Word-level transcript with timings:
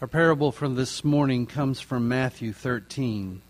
Our 0.00 0.06
parable 0.06 0.52
from 0.52 0.76
this 0.76 1.02
morning 1.02 1.46
comes 1.46 1.80
from 1.80 2.06
Matthew 2.06 2.52
13. 2.52 3.42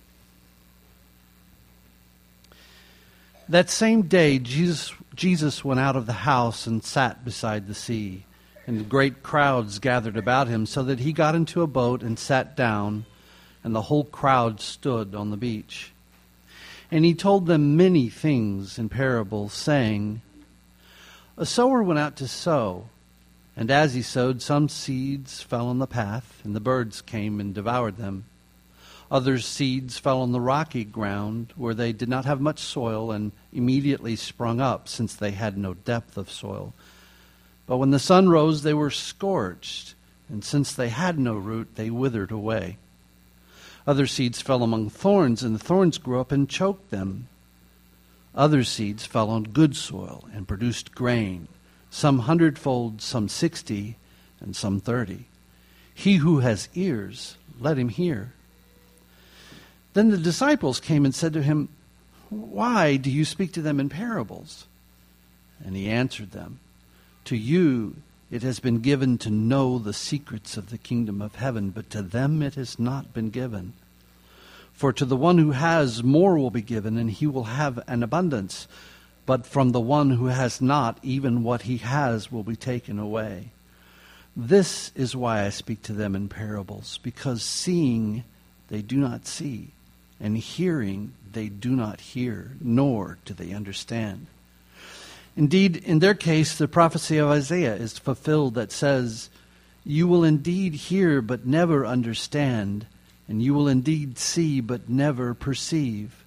That 3.51 3.69
same 3.69 4.03
day, 4.03 4.39
Jesus, 4.39 4.95
Jesus 5.15 5.63
went 5.63 5.79
out 5.79 5.95
of 5.95 6.07
the 6.07 6.15
house 6.15 6.67
and 6.67 6.83
sat 6.83 7.23
beside 7.23 7.67
the 7.67 7.75
sea, 7.75 8.25
and 8.67 8.89
great 8.89 9.23
crowds 9.23 9.79
gathered 9.79 10.17
about 10.17 10.49
him, 10.49 10.65
so 10.65 10.83
that 10.85 11.01
he 11.01 11.13
got 11.13 11.35
into 11.35 11.61
a 11.61 11.67
boat 11.67 12.03
and 12.03 12.19
sat 12.19 12.57
down, 12.57 13.05
and 13.63 13.75
the 13.75 13.83
whole 13.83 14.05
crowd 14.05 14.63
stood 14.63 15.15
on 15.15 15.31
the 15.31 15.37
beach. 15.37 15.93
And 16.91 17.05
he 17.05 17.13
told 17.13 17.45
them 17.45 17.77
many 17.77 18.09
things 18.09 18.79
in 18.79 18.89
parables, 18.89 19.53
saying, 19.53 20.23
A 21.37 21.45
sower 21.45 21.83
went 21.83 21.99
out 21.99 22.17
to 22.17 22.27
sow. 22.27 22.89
And 23.59 23.73
as 23.73 23.93
he 23.93 24.03
sowed, 24.03 24.41
some 24.41 24.69
seeds 24.69 25.43
fell 25.43 25.67
on 25.67 25.81
the 25.81 25.89
path, 25.89 26.41
and 26.45 26.55
the 26.55 26.61
birds 26.61 27.03
came 27.03 27.41
and 27.41 27.53
devoured 27.53 27.97
them. 27.97 28.25
Other 29.11 29.41
seeds 29.41 29.99
fell 29.99 30.21
on 30.21 30.31
the 30.31 30.41
rocky 30.41 30.85
ground, 30.85 31.53
where 31.57 31.75
they 31.75 31.93
did 31.93 32.09
not 32.09 32.25
have 32.25 32.41
much 32.41 32.61
soil, 32.61 33.11
and 33.11 33.33
immediately 33.53 34.15
sprung 34.15 34.61
up, 34.61 34.87
since 34.87 35.13
they 35.13 35.33
had 35.33 35.59
no 35.59 35.75
depth 35.75 36.17
of 36.17 36.31
soil. 36.31 36.73
But 37.67 37.79
when 37.79 37.91
the 37.91 37.99
sun 37.99 38.29
rose, 38.29 38.63
they 38.63 38.75
were 38.75 38.93
scorched, 38.93 39.97
and 40.29 40.45
since 40.45 40.73
they 40.73 40.91
had 40.91 41.19
no 41.19 41.35
root, 41.35 41.75
they 41.75 41.91
withered 41.91 42.31
away. 42.31 42.77
Other 43.89 44.07
seeds 44.07 44.41
fell 44.41 44.63
among 44.63 44.91
thorns, 44.91 45.43
and 45.43 45.57
the 45.57 45.65
thorns 45.65 45.99
grew 45.99 46.21
up 46.21 46.31
and 46.31 46.49
choked 46.49 46.91
them. 46.91 47.27
Other 48.37 48.63
seeds 48.63 49.05
fell 49.05 49.31
on 49.31 49.43
good 49.43 49.75
soil 49.75 50.29
and 50.33 50.47
produced 50.47 50.95
grain 50.95 51.49
some 51.91 52.21
hundredfold, 52.21 53.01
some 53.03 53.29
sixty, 53.29 53.97
and 54.41 54.55
some 54.55 54.81
thirty. 54.81 55.27
He 55.95 56.17
who 56.17 56.41
has 56.41 56.69
ears, 56.75 57.37
let 57.59 57.79
him 57.79 57.89
hear. 57.89 58.33
Then 59.95 60.11
the 60.11 60.19
disciples 60.19 60.79
came 60.79 61.05
and 61.05 61.15
said 61.15 61.33
to 61.33 61.43
him, 61.43 61.69
Why 62.31 62.97
do 62.97 63.11
you 63.11 63.25
speak 63.25 63.53
to 63.55 63.63
them 63.63 63.81
in 63.81 63.89
parables? 63.89 64.67
And 65.65 65.75
he 65.75 65.89
answered 65.89 66.31
them, 66.31 66.61
To 67.25 67.37
you 67.37 67.97
it 68.31 68.43
has 68.43 68.61
been 68.61 68.79
given 68.79 69.19
to 69.19 69.31
know 69.31 69.79
the 69.79 69.93
secrets 69.93 70.57
of 70.57 70.71
the 70.71 70.79
kingdom 70.79 71.21
of 71.23 71.37
heaven, 71.37 71.71
but 71.71 71.91
to 71.91 72.03
them 72.03 72.43
it 72.43 72.55
has 72.55 72.79
not 72.79 73.13
been 73.13 73.31
given. 73.31 73.73
For 74.73 74.93
to 74.93 75.05
the 75.05 75.17
one 75.17 75.39
who 75.39 75.51
has, 75.51 76.05
more 76.05 76.39
will 76.39 76.51
be 76.51 76.63
given, 76.63 76.97
and 76.97 77.11
he 77.11 77.27
will 77.27 77.45
have 77.45 77.81
an 77.89 78.05
abundance 78.05 78.69
but 79.29 79.45
from 79.45 79.73
the 79.73 79.81
one 79.81 80.09
who 80.09 80.29
has 80.29 80.63
not, 80.63 80.99
even 81.03 81.43
what 81.43 81.61
he 81.61 81.77
has 81.77 82.33
will 82.33 82.43
be 82.43 82.57
taken 82.57 82.99
away. 82.99 83.51
This 84.35 84.91
is 84.95 85.15
why 85.15 85.45
I 85.45 85.51
speak 85.51 85.83
to 85.83 85.93
them 85.93 86.17
in 86.17 86.31
parables, 86.31 86.99
because 87.03 87.43
seeing 87.43 88.25
they 88.69 88.81
do 88.81 88.97
not 88.97 89.27
see, 89.27 89.73
and 90.19 90.39
hearing 90.39 91.13
they 91.31 91.51
do 91.51 91.77
not 91.77 92.01
hear, 92.01 92.53
nor 92.59 93.19
do 93.27 93.35
they 93.35 93.53
understand. 93.53 94.29
Indeed, 95.37 95.77
in 95.77 95.99
their 95.99 96.15
case, 96.15 96.57
the 96.57 96.67
prophecy 96.67 97.19
of 97.19 97.29
Isaiah 97.29 97.77
is 97.77 97.99
fulfilled 97.99 98.55
that 98.55 98.73
says, 98.73 99.29
You 99.85 100.09
will 100.09 100.25
indeed 100.25 100.73
hear, 100.73 101.21
but 101.21 101.45
never 101.45 101.85
understand, 101.85 102.87
and 103.29 103.43
you 103.43 103.53
will 103.53 103.69
indeed 103.69 104.17
see, 104.17 104.63
but 104.63 104.89
never 104.89 105.35
perceive. 105.35 106.25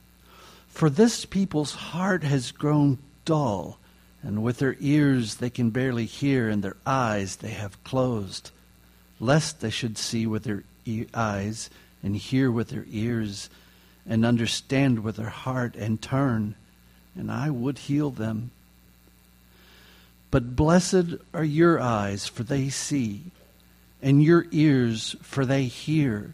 For 0.72 0.90
this 0.90 1.26
people's 1.26 1.76
heart 1.76 2.24
has 2.24 2.52
grown 2.52 2.98
dull, 3.24 3.78
and 4.24 4.42
with 4.42 4.58
their 4.58 4.76
ears 4.80 5.36
they 5.36 5.50
can 5.50 5.70
barely 5.70 6.06
hear, 6.06 6.50
and 6.50 6.64
their 6.64 6.78
eyes 6.86 7.36
they 7.36 7.52
have 7.52 7.84
closed, 7.84 8.50
lest 9.20 9.60
they 9.60 9.70
should 9.70 9.98
see 9.98 10.26
with 10.26 10.44
their 10.44 10.64
e- 10.86 11.06
eyes, 11.14 11.70
and 12.02 12.16
hear 12.16 12.50
with 12.50 12.70
their 12.70 12.86
ears, 12.90 13.50
and 14.08 14.26
understand 14.26 15.04
with 15.04 15.18
their 15.18 15.30
heart, 15.30 15.76
and 15.76 16.02
turn, 16.02 16.56
and 17.16 17.32
I 17.32 17.52
would 17.52 17.78
heal 17.78 18.10
them. 18.10 18.50
But 20.32 20.56
blessed 20.56 21.16
are 21.34 21.44
your 21.44 21.80
eyes, 21.80 22.26
for 22.26 22.44
they 22.44 22.70
see, 22.70 23.22
and 24.02 24.24
your 24.24 24.48
ears, 24.52 25.16
for 25.22 25.46
they 25.46 25.66
hear. 25.66 26.34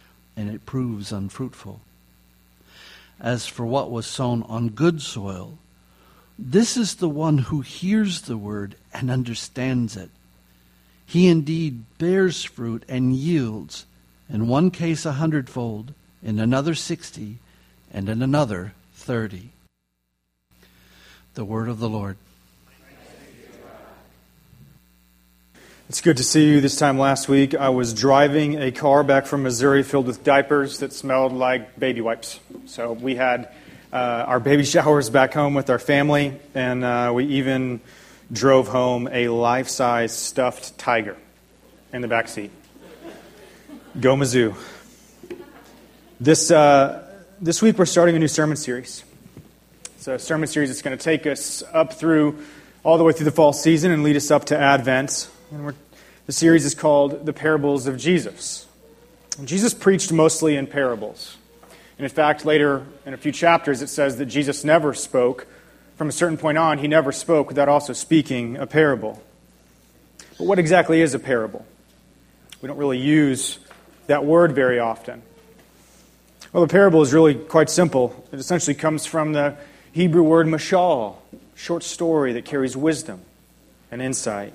and 0.35 0.49
it 0.49 0.65
proves 0.65 1.11
unfruitful. 1.11 1.81
As 3.19 3.45
for 3.47 3.65
what 3.65 3.91
was 3.91 4.07
sown 4.07 4.43
on 4.43 4.69
good 4.69 5.01
soil, 5.01 5.57
this 6.39 6.75
is 6.75 6.95
the 6.95 7.09
one 7.09 7.37
who 7.37 7.61
hears 7.61 8.21
the 8.21 8.37
word 8.37 8.75
and 8.93 9.11
understands 9.11 9.95
it. 9.95 10.09
He 11.05 11.27
indeed 11.27 11.83
bears 11.97 12.43
fruit 12.43 12.83
and 12.87 13.13
yields, 13.13 13.85
in 14.29 14.47
one 14.47 14.71
case 14.71 15.05
a 15.05 15.13
hundredfold, 15.13 15.93
in 16.23 16.39
another 16.39 16.73
sixty, 16.73 17.37
and 17.93 18.07
in 18.09 18.21
another 18.21 18.73
thirty. 18.93 19.49
The 21.33 21.45
word 21.45 21.69
of 21.69 21.79
the 21.79 21.89
Lord. 21.89 22.17
It's 25.91 25.99
good 25.99 26.15
to 26.15 26.23
see 26.23 26.47
you. 26.47 26.61
This 26.61 26.77
time 26.77 26.97
last 26.97 27.27
week, 27.27 27.53
I 27.53 27.67
was 27.67 27.93
driving 27.93 28.57
a 28.61 28.71
car 28.71 29.03
back 29.03 29.25
from 29.25 29.43
Missouri 29.43 29.83
filled 29.83 30.07
with 30.07 30.23
diapers 30.23 30.79
that 30.79 30.93
smelled 30.93 31.33
like 31.33 31.77
baby 31.77 31.99
wipes. 31.99 32.39
So 32.65 32.93
we 32.93 33.15
had 33.15 33.51
uh, 33.91 33.97
our 34.25 34.39
baby 34.39 34.63
showers 34.75 35.09
back 35.09 35.33
home 35.33 35.53
with 35.53 35.69
our 35.69 35.79
family, 35.79 36.39
and 36.55 36.85
uh, 36.85 37.11
we 37.13 37.25
even 37.25 37.81
drove 38.31 38.69
home 38.69 39.09
a 39.11 39.27
life 39.27 39.67
size 39.67 40.17
stuffed 40.17 40.77
tiger 40.77 41.17
in 41.91 41.99
the 41.99 42.07
back 42.07 42.29
seat. 42.29 42.51
Go 43.99 44.15
Mizzou. 44.15 44.55
This, 46.21 46.51
uh, 46.51 47.05
this 47.41 47.61
week, 47.61 47.77
we're 47.77 47.85
starting 47.85 48.15
a 48.15 48.19
new 48.19 48.29
sermon 48.29 48.55
series. 48.55 49.03
It's 49.97 50.07
a 50.07 50.17
sermon 50.17 50.47
series 50.47 50.69
that's 50.69 50.83
going 50.83 50.97
to 50.97 51.03
take 51.03 51.27
us 51.27 51.63
up 51.73 51.91
through 51.91 52.39
all 52.85 52.97
the 52.97 53.03
way 53.03 53.11
through 53.11 53.25
the 53.25 53.31
fall 53.31 53.51
season 53.51 53.91
and 53.91 54.03
lead 54.03 54.15
us 54.15 54.31
up 54.31 54.45
to 54.45 54.57
Advent. 54.57 55.27
And 55.51 55.75
the 56.27 56.31
series 56.31 56.63
is 56.63 56.73
called 56.73 57.25
The 57.25 57.33
Parables 57.33 57.85
of 57.85 57.97
Jesus. 57.97 58.67
And 59.37 59.47
Jesus 59.47 59.73
preached 59.73 60.11
mostly 60.11 60.55
in 60.55 60.65
parables. 60.65 61.37
And 61.97 62.05
in 62.05 62.09
fact, 62.09 62.45
later 62.45 62.85
in 63.05 63.13
a 63.13 63.17
few 63.17 63.33
chapters, 63.33 63.81
it 63.81 63.87
says 63.87 64.17
that 64.17 64.27
Jesus 64.27 64.63
never 64.63 64.93
spoke. 64.93 65.45
From 65.97 66.07
a 66.07 66.11
certain 66.13 66.37
point 66.37 66.57
on, 66.57 66.77
he 66.77 66.87
never 66.87 67.11
spoke 67.11 67.49
without 67.49 67.67
also 67.67 67.91
speaking 67.91 68.55
a 68.55 68.65
parable. 68.65 69.21
But 70.37 70.47
what 70.47 70.57
exactly 70.57 71.01
is 71.01 71.13
a 71.13 71.19
parable? 71.19 71.65
We 72.61 72.67
don't 72.67 72.77
really 72.77 72.99
use 72.99 73.59
that 74.07 74.23
word 74.23 74.53
very 74.53 74.79
often. 74.79 75.21
Well, 76.53 76.65
the 76.65 76.71
parable 76.71 77.01
is 77.01 77.13
really 77.13 77.35
quite 77.35 77.69
simple. 77.69 78.25
It 78.31 78.39
essentially 78.39 78.75
comes 78.75 79.05
from 79.05 79.33
the 79.33 79.57
Hebrew 79.91 80.23
word 80.23 80.47
mashal, 80.47 81.17
short 81.55 81.83
story 81.83 82.33
that 82.33 82.45
carries 82.45 82.77
wisdom 82.77 83.21
and 83.91 84.01
insight. 84.01 84.53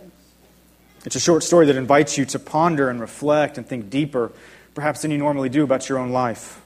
It's 1.07 1.15
a 1.15 1.21
short 1.21 1.45
story 1.45 1.67
that 1.67 1.77
invites 1.77 2.19
you 2.19 2.25
to 2.27 2.39
ponder 2.41 2.91
and 2.91 3.01
reflect 3.01 3.59
and 3.59 3.67
think 3.67 3.91
deeper, 3.91 4.33
perhaps 4.75 5.03
than 5.03 5.13
you 5.13 5.19
normally 5.19 5.49
do 5.49 5.63
about 5.63 5.89
your 5.89 5.99
own 5.99 6.11
life. 6.11 6.61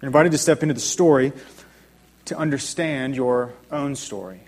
You're 0.00 0.08
invited 0.08 0.32
to 0.32 0.38
step 0.38 0.64
into 0.64 0.74
the 0.74 0.80
story 0.80 1.32
to 2.24 2.36
understand 2.36 3.14
your 3.14 3.52
own 3.70 3.94
story. 3.94 4.40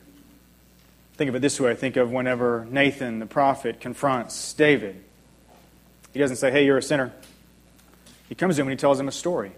Think 1.17 1.29
of 1.29 1.37
it 1.37 1.43
this 1.43 1.61
way 1.61 1.77
think 1.77 1.97
of 1.97 2.11
whenever 2.11 2.67
Nathan, 2.69 3.21
the 3.21 3.27
prophet, 3.27 3.81
confronts 3.81 4.53
David. 4.53 5.01
He 6.13 6.19
doesn't 6.19 6.39
say, 6.39 6.51
Hey, 6.51 6.67
you're 6.67 6.79
a 6.79 6.83
sinner. 6.83 7.13
He 8.29 8.31
He 8.31 8.35
comes 8.35 8.57
to 8.57 8.63
him 8.63 8.67
and 8.67 8.73
he 8.73 8.81
tells 8.81 8.99
him 8.99 9.07
a 9.07 9.13
story. 9.13 9.53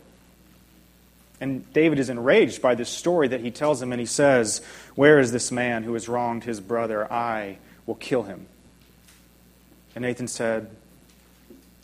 And 1.41 1.73
David 1.73 1.99
is 1.99 2.11
enraged 2.11 2.61
by 2.61 2.75
this 2.75 2.91
story 2.91 3.29
that 3.29 3.41
he 3.41 3.51
tells 3.51 3.81
him, 3.81 3.91
and 3.91 4.01
he 4.01 4.07
says, 4.07 4.61
Where 4.97 5.19
is 5.19 5.33
this 5.33 5.51
man 5.51 5.83
who 5.83 5.95
has 5.95 6.11
wronged 6.11 6.45
his 6.45 6.61
brother? 6.61 7.11
I 7.11 7.57
will 7.87 7.95
kill 7.95 8.25
him. 8.25 8.49
And 9.97 10.03
Nathan 10.03 10.29
said, 10.29 10.69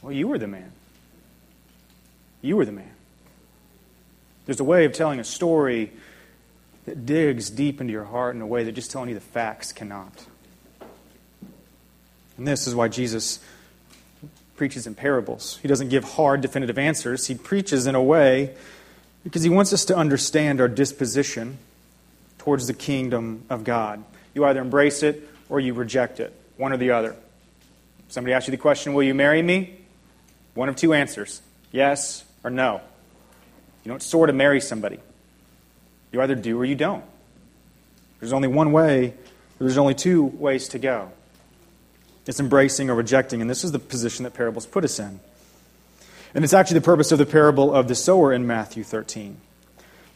Well, 0.02 0.12
you 0.12 0.28
were 0.28 0.38
the 0.38 0.46
man. 0.46 0.70
You 2.42 2.58
were 2.58 2.66
the 2.66 2.72
man. 2.72 2.92
There's 4.44 4.60
a 4.60 4.64
way 4.64 4.84
of 4.84 4.92
telling 4.92 5.18
a 5.18 5.24
story 5.24 5.92
that 6.84 7.06
digs 7.06 7.48
deep 7.48 7.80
into 7.80 7.92
your 7.92 8.04
heart 8.04 8.34
in 8.34 8.42
a 8.42 8.46
way 8.46 8.64
that 8.64 8.72
just 8.72 8.90
telling 8.90 9.08
you 9.08 9.14
the 9.14 9.20
facts 9.20 9.72
cannot. 9.72 10.26
And 12.36 12.46
this 12.46 12.66
is 12.66 12.74
why 12.74 12.88
Jesus 12.88 13.40
preaches 14.56 14.86
in 14.86 14.94
parables. 14.94 15.58
He 15.62 15.68
doesn't 15.68 15.88
give 15.88 16.04
hard, 16.04 16.42
definitive 16.42 16.78
answers. 16.78 17.26
He 17.28 17.34
preaches 17.34 17.86
in 17.86 17.94
a 17.94 18.02
way 18.02 18.54
because 19.24 19.42
he 19.42 19.48
wants 19.48 19.72
us 19.72 19.86
to 19.86 19.96
understand 19.96 20.60
our 20.60 20.68
disposition 20.68 21.56
towards 22.36 22.66
the 22.66 22.74
kingdom 22.74 23.44
of 23.48 23.64
God. 23.64 24.04
You 24.34 24.44
either 24.44 24.60
embrace 24.60 25.02
it 25.02 25.26
or 25.48 25.60
you 25.60 25.72
reject 25.72 26.20
it, 26.20 26.34
one 26.58 26.72
or 26.72 26.76
the 26.76 26.90
other. 26.90 27.16
Somebody 28.12 28.34
asks 28.34 28.46
you 28.46 28.50
the 28.50 28.58
question, 28.58 28.92
Will 28.92 29.04
you 29.04 29.14
marry 29.14 29.40
me? 29.40 29.74
One 30.52 30.68
of 30.68 30.76
two 30.76 30.92
answers 30.92 31.40
yes 31.70 32.24
or 32.44 32.50
no. 32.50 32.82
You 33.84 33.88
don't 33.88 34.02
sort 34.02 34.28
of 34.28 34.36
marry 34.36 34.60
somebody. 34.60 35.00
You 36.12 36.20
either 36.20 36.34
do 36.34 36.60
or 36.60 36.66
you 36.66 36.74
don't. 36.74 37.04
There's 38.20 38.34
only 38.34 38.48
one 38.48 38.70
way, 38.70 39.14
there's 39.58 39.78
only 39.78 39.94
two 39.94 40.24
ways 40.24 40.68
to 40.68 40.78
go. 40.78 41.10
It's 42.26 42.38
embracing 42.38 42.90
or 42.90 42.96
rejecting, 42.96 43.40
and 43.40 43.48
this 43.48 43.64
is 43.64 43.72
the 43.72 43.78
position 43.78 44.24
that 44.24 44.34
parables 44.34 44.66
put 44.66 44.84
us 44.84 44.98
in. 44.98 45.18
And 46.34 46.44
it's 46.44 46.52
actually 46.52 46.80
the 46.80 46.84
purpose 46.84 47.12
of 47.12 47.18
the 47.18 47.24
parable 47.24 47.72
of 47.74 47.88
the 47.88 47.94
sower 47.94 48.30
in 48.30 48.46
Matthew 48.46 48.84
13. 48.84 49.38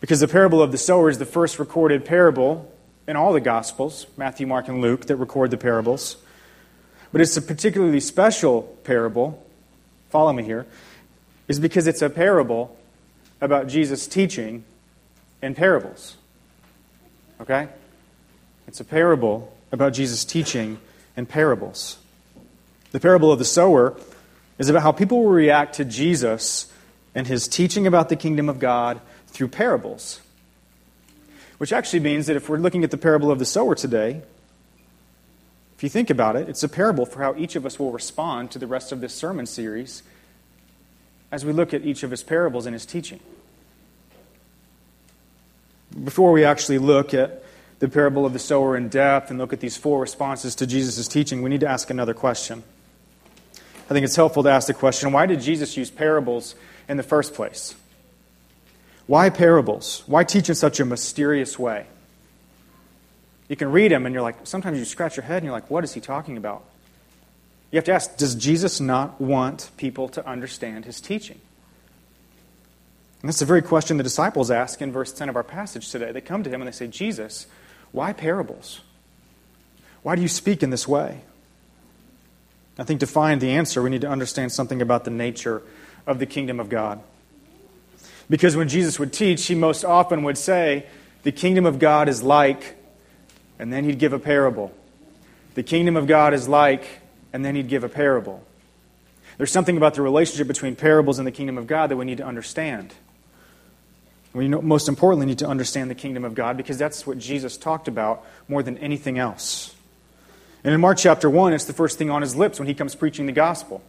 Because 0.02 0.20
the 0.20 0.28
parable 0.28 0.60
of 0.60 0.70
the 0.70 0.76
sower 0.76 1.08
is 1.08 1.16
the 1.16 1.24
first 1.24 1.58
recorded 1.58 2.04
parable 2.04 2.70
in 3.08 3.16
all 3.16 3.32
the 3.32 3.40
Gospels 3.40 4.06
Matthew, 4.18 4.46
Mark, 4.46 4.68
and 4.68 4.82
Luke 4.82 5.06
that 5.06 5.16
record 5.16 5.50
the 5.50 5.56
parables. 5.56 6.18
But 7.12 7.20
it's 7.20 7.36
a 7.36 7.42
particularly 7.42 8.00
special 8.00 8.62
parable. 8.84 9.44
Follow 10.10 10.32
me 10.32 10.42
here. 10.42 10.66
Is 11.48 11.60
because 11.60 11.86
it's 11.86 12.02
a 12.02 12.10
parable 12.10 12.76
about 13.40 13.68
Jesus 13.68 14.06
teaching 14.06 14.64
in 15.42 15.54
parables. 15.54 16.16
Okay? 17.40 17.68
It's 18.66 18.80
a 18.80 18.84
parable 18.84 19.56
about 19.70 19.92
Jesus 19.92 20.24
teaching 20.24 20.78
in 21.16 21.26
parables. 21.26 21.98
The 22.92 23.00
parable 23.00 23.30
of 23.30 23.38
the 23.38 23.44
sower 23.44 23.96
is 24.58 24.68
about 24.68 24.82
how 24.82 24.92
people 24.92 25.22
will 25.22 25.30
react 25.30 25.76
to 25.76 25.84
Jesus 25.84 26.72
and 27.14 27.26
his 27.26 27.48
teaching 27.48 27.86
about 27.86 28.08
the 28.08 28.16
kingdom 28.16 28.48
of 28.48 28.58
God 28.58 29.00
through 29.28 29.48
parables. 29.48 30.20
Which 31.58 31.72
actually 31.72 32.00
means 32.00 32.26
that 32.26 32.36
if 32.36 32.48
we're 32.48 32.58
looking 32.58 32.84
at 32.84 32.90
the 32.90 32.98
parable 32.98 33.30
of 33.30 33.38
the 33.38 33.44
sower 33.44 33.74
today, 33.74 34.22
if 35.76 35.82
you 35.82 35.88
think 35.88 36.10
about 36.10 36.36
it, 36.36 36.48
it's 36.48 36.62
a 36.62 36.68
parable 36.68 37.06
for 37.06 37.22
how 37.22 37.34
each 37.36 37.56
of 37.56 37.66
us 37.66 37.78
will 37.78 37.92
respond 37.92 38.50
to 38.52 38.58
the 38.58 38.66
rest 38.66 38.92
of 38.92 39.00
this 39.00 39.14
sermon 39.14 39.46
series 39.46 40.02
as 41.30 41.44
we 41.44 41.52
look 41.52 41.74
at 41.74 41.84
each 41.84 42.02
of 42.02 42.10
his 42.10 42.22
parables 42.22 42.66
and 42.66 42.74
his 42.74 42.86
teaching 42.86 43.20
before 46.04 46.32
we 46.32 46.44
actually 46.44 46.78
look 46.78 47.14
at 47.14 47.42
the 47.78 47.88
parable 47.88 48.26
of 48.26 48.32
the 48.32 48.38
sower 48.38 48.76
in 48.76 48.88
depth 48.88 49.30
and 49.30 49.38
look 49.38 49.52
at 49.52 49.60
these 49.60 49.76
four 49.76 50.00
responses 50.00 50.54
to 50.56 50.66
Jesus' 50.66 51.08
teaching, 51.08 51.42
we 51.42 51.50
need 51.50 51.60
to 51.60 51.68
ask 51.68 51.90
another 51.90 52.14
question. 52.14 52.62
I 53.88 53.94
think 53.94 54.04
it's 54.04 54.16
helpful 54.16 54.42
to 54.42 54.50
ask 54.50 54.66
the 54.66 54.74
question 54.74 55.12
why 55.12 55.26
did 55.26 55.40
Jesus 55.40 55.76
use 55.76 55.90
parables 55.90 56.54
in 56.88 56.96
the 56.96 57.02
first 57.02 57.34
place? 57.34 57.74
Why 59.06 59.30
parables? 59.30 60.02
Why 60.06 60.24
teach 60.24 60.48
in 60.48 60.54
such 60.54 60.80
a 60.80 60.84
mysterious 60.84 61.58
way? 61.58 61.86
You 63.48 63.56
can 63.56 63.70
read 63.70 63.92
them 63.92 64.06
and 64.06 64.12
you're 64.12 64.22
like, 64.22 64.36
sometimes 64.44 64.78
you 64.78 64.84
scratch 64.84 65.16
your 65.16 65.24
head 65.24 65.38
and 65.38 65.44
you're 65.44 65.52
like, 65.52 65.70
what 65.70 65.84
is 65.84 65.94
he 65.94 66.00
talking 66.00 66.36
about? 66.36 66.64
You 67.70 67.76
have 67.76 67.84
to 67.84 67.92
ask, 67.92 68.16
does 68.16 68.34
Jesus 68.34 68.80
not 68.80 69.20
want 69.20 69.70
people 69.76 70.08
to 70.10 70.26
understand 70.26 70.84
his 70.84 71.00
teaching? 71.00 71.40
And 73.22 73.28
that's 73.28 73.38
the 73.38 73.44
very 73.44 73.62
question 73.62 73.96
the 73.96 74.02
disciples 74.02 74.50
ask 74.50 74.80
in 74.80 74.92
verse 74.92 75.12
10 75.12 75.28
of 75.28 75.36
our 75.36 75.42
passage 75.42 75.90
today. 75.90 76.12
They 76.12 76.20
come 76.20 76.42
to 76.42 76.50
him 76.50 76.60
and 76.60 76.68
they 76.68 76.72
say, 76.72 76.86
Jesus, 76.86 77.46
why 77.92 78.12
parables? 78.12 78.80
Why 80.02 80.14
do 80.14 80.22
you 80.22 80.28
speak 80.28 80.62
in 80.62 80.70
this 80.70 80.86
way? 80.86 81.22
I 82.78 82.84
think 82.84 83.00
to 83.00 83.06
find 83.06 83.40
the 83.40 83.50
answer, 83.50 83.82
we 83.82 83.90
need 83.90 84.02
to 84.02 84.08
understand 84.08 84.52
something 84.52 84.82
about 84.82 85.04
the 85.04 85.10
nature 85.10 85.62
of 86.06 86.18
the 86.18 86.26
kingdom 86.26 86.60
of 86.60 86.68
God. 86.68 87.00
Because 88.28 88.56
when 88.56 88.68
Jesus 88.68 88.98
would 88.98 89.12
teach, 89.12 89.46
he 89.46 89.54
most 89.54 89.84
often 89.84 90.22
would 90.24 90.36
say, 90.36 90.86
The 91.22 91.32
kingdom 91.32 91.64
of 91.64 91.78
God 91.78 92.08
is 92.08 92.22
like, 92.22 92.75
and 93.58 93.72
then 93.72 93.84
he'd 93.84 93.98
give 93.98 94.12
a 94.12 94.18
parable. 94.18 94.72
The 95.54 95.62
kingdom 95.62 95.96
of 95.96 96.06
God 96.06 96.34
is 96.34 96.48
like, 96.48 96.86
and 97.32 97.44
then 97.44 97.54
he'd 97.54 97.68
give 97.68 97.84
a 97.84 97.88
parable. 97.88 98.44
There's 99.38 99.52
something 99.52 99.76
about 99.76 99.94
the 99.94 100.02
relationship 100.02 100.46
between 100.46 100.76
parables 100.76 101.18
and 101.18 101.26
the 101.26 101.32
kingdom 101.32 101.58
of 101.58 101.66
God 101.66 101.90
that 101.90 101.96
we 101.96 102.04
need 102.04 102.18
to 102.18 102.26
understand. 102.26 102.94
We 104.32 104.48
most 104.48 104.88
importantly 104.88 105.26
need 105.26 105.38
to 105.38 105.46
understand 105.46 105.90
the 105.90 105.94
kingdom 105.94 106.24
of 106.24 106.34
God 106.34 106.56
because 106.56 106.76
that's 106.76 107.06
what 107.06 107.18
Jesus 107.18 107.56
talked 107.56 107.88
about 107.88 108.24
more 108.48 108.62
than 108.62 108.76
anything 108.78 109.18
else. 109.18 109.74
And 110.62 110.74
in 110.74 110.80
Mark 110.80 110.98
chapter 110.98 111.30
1, 111.30 111.52
it's 111.52 111.64
the 111.64 111.72
first 111.72 111.96
thing 111.96 112.10
on 112.10 112.22
his 112.22 112.36
lips 112.36 112.58
when 112.58 112.68
he 112.68 112.74
comes 112.74 112.94
preaching 112.94 113.26
the 113.26 113.32
gospel. 113.32 113.82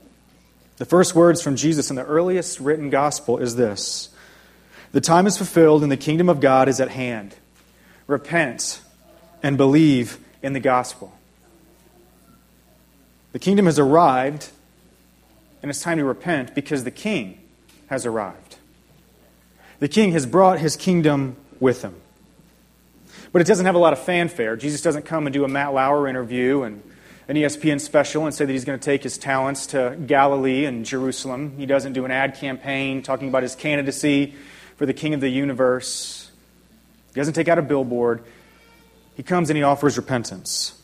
The 0.78 0.86
first 0.86 1.16
words 1.16 1.42
from 1.42 1.56
Jesus 1.56 1.90
in 1.90 1.96
the 1.96 2.06
earliest 2.06 2.60
written 2.60 2.90
gospel 2.90 3.40
is 3.40 3.56
this 3.56 4.10
The 4.92 5.02
time 5.02 5.28
is 5.28 5.36
fulfilled 5.38 5.84
and 5.84 5.92
the 5.92 5.98
kingdom 5.98 6.30
of 6.30 6.40
God 6.40 6.70
is 6.70 6.80
at 6.80 6.90
hand. 6.90 7.36
Repent 8.06 8.80
and 9.44 9.58
believe 9.58 10.18
in 10.42 10.54
the 10.54 10.60
gospel. 10.60 11.14
The 13.34 13.40
kingdom 13.40 13.66
has 13.66 13.78
arrived, 13.78 14.50
and 15.62 15.70
it's 15.70 15.82
time 15.82 15.98
to 15.98 16.04
repent 16.04 16.56
because 16.56 16.84
the 16.84 16.92
king 16.92 17.40
has 17.88 18.06
arrived. 18.06 18.58
The 19.80 19.88
king 19.88 20.12
has 20.14 20.26
brought 20.26 20.60
his 20.60 20.76
kingdom 20.76 21.36
with 21.60 21.82
him. 21.82 21.96
But 23.32 23.42
it 23.42 23.48
doesn't 23.48 23.66
have 23.66 23.76
a 23.76 23.80
lot 23.80 23.94
of 23.94 24.00
fanfare. 24.00 24.56
Jesus 24.56 24.82
doesn't 24.82 25.06
come 25.06 25.28
and 25.28 25.34
do 25.34 25.44
a 25.44 25.48
Matt 25.48 25.74
Lauer 25.74 26.08
interview 26.08 26.64
and 26.64 26.82
an 27.28 27.36
ESPN 27.36 27.82
special 27.82 28.26
and 28.26 28.34
say 28.34 28.46
that 28.46 28.52
he's 28.52 28.64
going 28.64 28.80
to 28.80 28.84
take 28.84 29.04
his 29.04 29.18
talents 29.18 29.68
to 29.68 29.98
Galilee 30.08 30.66
and 30.66 30.86
Jerusalem. 30.86 31.54
He 31.58 31.66
doesn't 31.66 31.94
do 31.94 32.06
an 32.06 32.12
ad 32.12 32.36
campaign 32.36 33.02
talking 33.02 33.28
about 33.28 33.44
his 33.44 33.56
candidacy 33.56 34.34
for 34.78 34.86
the 34.86 34.94
king 34.94 35.14
of 35.14 35.20
the 35.20 35.30
universe. 35.30 36.32
He 37.14 37.20
doesn't 37.20 37.34
take 37.34 37.50
out 37.50 37.60
a 37.60 37.62
billboard. 37.62 38.24
He 39.18 39.24
comes 39.24 39.50
and 39.50 39.58
he 39.58 39.64
offers 39.64 39.98
repentance. 39.98 40.80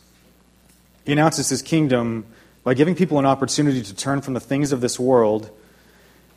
He 1.06 1.12
announces 1.12 1.48
his 1.48 1.62
kingdom 1.62 2.26
by 2.64 2.74
giving 2.74 2.96
people 2.96 3.20
an 3.20 3.26
opportunity 3.26 3.80
to 3.80 3.94
turn 3.94 4.22
from 4.22 4.34
the 4.34 4.40
things 4.40 4.72
of 4.72 4.80
this 4.80 4.98
world 4.98 5.56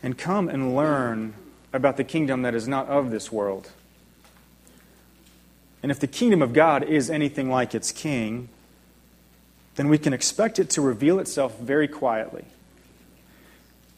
and 0.04 0.16
come 0.16 0.48
and 0.48 0.75
learn 0.75 1.34
about 1.74 1.98
the 1.98 2.04
kingdom 2.04 2.44
that 2.44 2.54
is 2.54 2.68
not 2.68 2.88
of 2.88 3.10
this 3.10 3.32
world. 3.32 3.72
And 5.82 5.92
if 5.92 6.00
the 6.00 6.06
kingdom 6.06 6.44
of 6.44 6.54
God 6.54 6.84
is 6.84 7.10
anything 7.10 7.50
like 7.50 7.74
its 7.74 7.92
king, 7.92 8.50
then 9.74 9.89
we 9.89 9.98
can 9.98 10.13
expect 10.13 10.60
it 10.60 10.70
to 10.72 10.82
reveal 10.82 11.18
itself 11.18 11.58
very 11.58 11.88
quietly. 11.88 12.46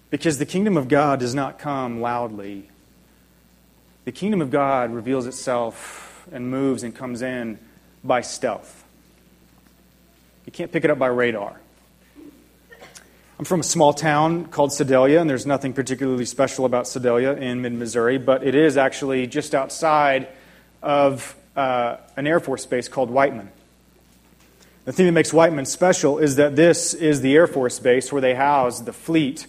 Because 0.10 0.38
the 0.38 0.46
kingdom 0.46 0.78
of 0.78 0.88
God 0.88 1.20
does 1.20 1.36
not 1.36 1.60
come 1.60 2.00
loudly. 2.00 2.70
The 4.06 4.14
kingdom 4.14 4.40
of 4.42 4.52
God 4.52 4.94
reveals 4.94 5.28
itself 5.28 6.26
and 6.32 6.50
moves 6.50 6.82
and 6.82 6.96
comes 6.96 7.22
in 7.22 7.60
by 8.04 8.22
stealth. 8.22 8.84
You 10.46 10.52
can't 10.52 10.72
pick 10.72 10.84
it 10.84 10.92
up 10.92 11.00
by 11.00 11.08
radar. 11.08 11.60
I'm 13.38 13.46
from 13.46 13.62
a 13.62 13.64
small 13.64 13.94
town 13.94 14.48
called 14.48 14.74
Sedalia, 14.74 15.22
and 15.22 15.30
there's 15.30 15.46
nothing 15.46 15.72
particularly 15.72 16.26
special 16.26 16.66
about 16.66 16.88
Sedalia 16.88 17.34
in 17.34 17.62
mid 17.62 17.72
Missouri, 17.72 18.18
but 18.18 18.44
it 18.44 18.54
is 18.54 18.76
actually 18.76 19.28
just 19.28 19.56
outside 19.56 20.28
of 20.82 21.36
uh, 21.56 21.98
an 22.18 22.28
Air 22.28 22.40
Force 22.40 22.66
base 22.66 22.90
called 22.90 23.10
Whiteman. 23.10 23.50
The 24.86 24.92
thing 24.92 25.06
that 25.06 25.12
makes 25.14 25.32
Whiteman 25.32 25.66
special 25.66 26.18
is 26.18 26.38
that 26.38 26.56
this 26.56 26.94
is 26.94 27.22
the 27.22 27.36
Air 27.36 27.48
Force 27.48 27.80
base 27.80 28.12
where 28.12 28.22
they 28.22 28.34
house 28.34 28.82
the 28.82 28.92
fleet 28.94 29.46